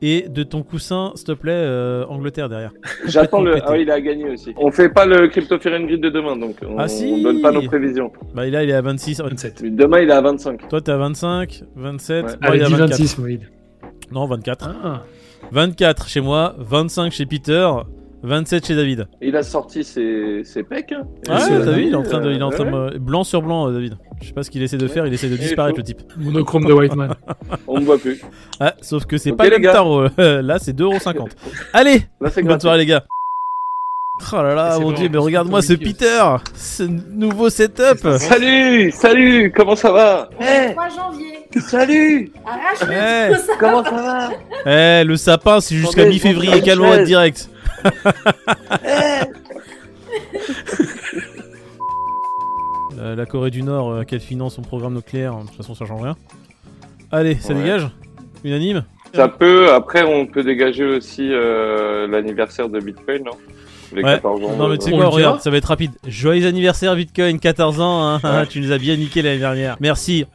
et 0.01 0.23
de 0.27 0.43
ton 0.43 0.61
coussin, 0.61 1.11
s'il 1.15 1.25
te 1.25 1.31
plaît, 1.31 1.51
euh, 1.53 2.05
Angleterre 2.09 2.49
derrière. 2.49 2.71
J'attends 3.07 3.41
le. 3.41 3.53
pété. 3.53 3.65
Ah, 3.67 3.71
oui, 3.73 3.81
il 3.83 3.91
a 3.91 4.01
gagné 4.01 4.29
aussi. 4.31 4.53
On 4.57 4.69
fait 4.71 4.89
pas 4.89 5.05
le 5.05 5.27
Crypto 5.29 5.57
Fear 5.57 5.79
and 5.79 5.85
Grid 5.85 6.01
de 6.01 6.09
demain, 6.09 6.35
donc 6.35 6.55
on, 6.67 6.77
Ah, 6.77 6.87
si. 6.87 7.05
on 7.19 7.23
donne 7.23 7.41
pas 7.41 7.51
nos 7.51 7.61
prévisions. 7.61 8.11
Bah 8.33 8.45
là, 8.47 8.63
il 8.63 8.69
est 8.69 8.73
à 8.73 8.81
26. 8.81 9.21
27. 9.21 9.63
Demain, 9.75 10.01
il 10.01 10.09
est 10.09 10.13
à 10.13 10.21
25. 10.21 10.67
Toi, 10.67 10.81
t'es 10.81 10.91
à 10.91 10.97
25, 10.97 11.63
27. 11.75 12.25
Ouais. 12.25 12.31
Moi, 12.31 12.37
Allez, 12.41 12.57
il 12.57 12.61
est 12.61 12.65
à 12.65 12.67
dis 12.67 12.73
24. 12.73 12.89
26, 12.99 13.17
Moïd. 13.19 13.41
Non, 14.11 14.25
24. 14.27 14.69
Ah, 14.83 15.03
24 15.51 16.07
chez 16.09 16.21
moi, 16.21 16.55
25 16.57 17.11
chez 17.13 17.25
Peter, 17.25 17.69
27 18.25 18.65
chez 18.67 18.75
David. 18.75 19.07
Il 19.21 19.35
a 19.35 19.43
sorti 19.43 19.83
ses, 19.83 20.41
ses 20.43 20.63
pecs. 20.63 20.91
hein. 20.91 21.03
Ah, 21.29 21.35
ouais, 21.37 21.63
t'as 21.65 21.71
vu, 21.71 21.83
il 21.85 21.91
est 21.91 21.95
en 21.95 22.03
train 22.03 22.19
de, 22.19 22.31
il 22.31 22.39
est 22.39 22.43
en 22.43 22.51
euh, 22.51 22.55
train 22.55 22.65
de 22.65 22.71
ouais. 22.71 22.93
me- 22.93 22.97
blanc 22.99 23.23
sur 23.23 23.41
blanc, 23.41 23.67
euh, 23.69 23.73
David. 23.73 23.97
Je 24.21 24.27
sais 24.27 24.33
pas 24.33 24.43
ce 24.43 24.49
qu'il 24.51 24.61
essaie 24.63 24.77
de 24.77 24.87
faire, 24.87 25.05
il 25.07 25.13
essaie 25.13 25.29
de 25.29 25.37
disparaître 25.37 25.77
le 25.77 25.83
type. 25.83 26.01
monochrome 26.17 26.65
de 26.65 26.73
Whiteman. 26.73 27.13
On 27.67 27.79
me 27.79 27.85
voit 27.85 27.97
plus. 27.97 28.21
Ah, 28.59 28.73
sauf 28.81 29.05
que 29.05 29.17
c'est 29.17 29.31
Ok, 29.31 29.37
pas 29.37 29.43
le 29.45 29.49
les 29.51 29.55
même 29.57 29.63
gars. 29.63 29.73
tarot. 29.73 30.03
Là, 30.17 30.57
c'est 30.59 30.77
2,50€. 30.77 31.29
Allez, 31.73 32.03
Là, 32.21 32.29
c'est 32.29 32.41
bonne 32.41 32.45
gratuit. 32.49 32.61
soirée 32.61 32.77
les 32.79 32.85
gars. 32.85 33.03
Oh 34.31 34.37
là 34.37 34.55
là, 34.55 34.71
C'est 34.77 34.79
mon 34.81 34.93
dieu, 34.93 35.09
mais 35.11 35.17
regarde-moi 35.17 35.61
ce. 35.61 35.73
Peter, 35.73 36.23
ce 36.55 36.83
nouveau 36.83 37.49
setup. 37.49 37.99
Salut, 38.17 38.89
salut, 38.91 39.51
comment 39.53 39.75
ça 39.75 39.91
va 39.91 40.29
3 40.39 40.87
janvier. 40.87 41.49
Salut, 41.59 42.31
Arrache 42.45 42.87
Ouais. 42.89 43.29
le 43.31 43.35
tout 43.35 43.41
ça. 43.45 43.53
comment 43.59 43.83
ça 43.83 43.91
va 43.91 44.29
Eh, 44.71 45.03
le 45.03 45.17
sapin, 45.17 45.59
c'est 45.59 45.75
jusqu'à 45.75 46.01
Attendez, 46.03 46.13
mi-février, 46.15 46.61
je 46.65 46.81
chaise. 46.81 47.07
direct. 47.07 47.49
Euh, 52.97 53.15
la 53.15 53.25
Corée 53.25 53.51
du 53.51 53.61
Nord, 53.61 53.91
euh, 53.91 54.03
qu'elle 54.03 54.21
finance 54.21 54.55
son 54.55 54.61
programme 54.61 54.93
nucléaire, 54.95 55.35
de 55.35 55.47
toute 55.47 55.55
façon 55.57 55.75
ça 55.75 55.85
change 55.85 56.01
rien. 56.01 56.15
Allez, 57.11 57.35
ça 57.35 57.53
Ouais. 57.53 57.59
dégage 57.61 57.89
Unanime 58.43 58.85
Ça 59.13 59.27
peut, 59.27 59.71
après, 59.73 60.03
on 60.03 60.25
peut 60.27 60.43
dégager 60.43 60.85
aussi 60.85 61.27
euh, 61.31 62.07
l'anniversaire 62.07 62.69
de 62.69 62.79
Bitcoin, 62.79 63.23
non? 63.25 63.31
Les 63.93 64.01
Ouais. 64.01 64.13
14 64.15 64.43
ans. 64.43 64.55
Non 64.55 64.67
mais 64.69 64.77
tu 64.77 64.85
sais 64.85 64.91
quoi, 64.91 64.99
le 64.99 65.05
dira 65.05 65.15
regarde, 65.15 65.41
ça 65.41 65.49
va 65.49 65.57
être 65.57 65.65
rapide. 65.65 65.91
Joyeux 66.07 66.47
anniversaire 66.47 66.95
Bitcoin, 66.95 67.39
14 67.39 67.81
ans, 67.81 68.01
hein, 68.07 68.19
Ouais. 68.23 68.47
tu 68.47 68.59
nous 68.61 68.71
as 68.71 68.77
bien 68.77 68.95
niqué 68.95 69.21
l'année 69.21 69.39
dernière. 69.39 69.75
Merci. 69.79 70.25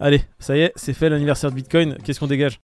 Allez, 0.00 0.20
ça 0.38 0.56
y 0.56 0.60
est, 0.60 0.72
c'est 0.76 0.92
fait 0.92 1.08
l'anniversaire 1.08 1.50
de 1.50 1.56
Bitcoin, 1.56 1.96
qu'est-ce 2.04 2.20
qu'on 2.20 2.26
dégage? 2.26 2.54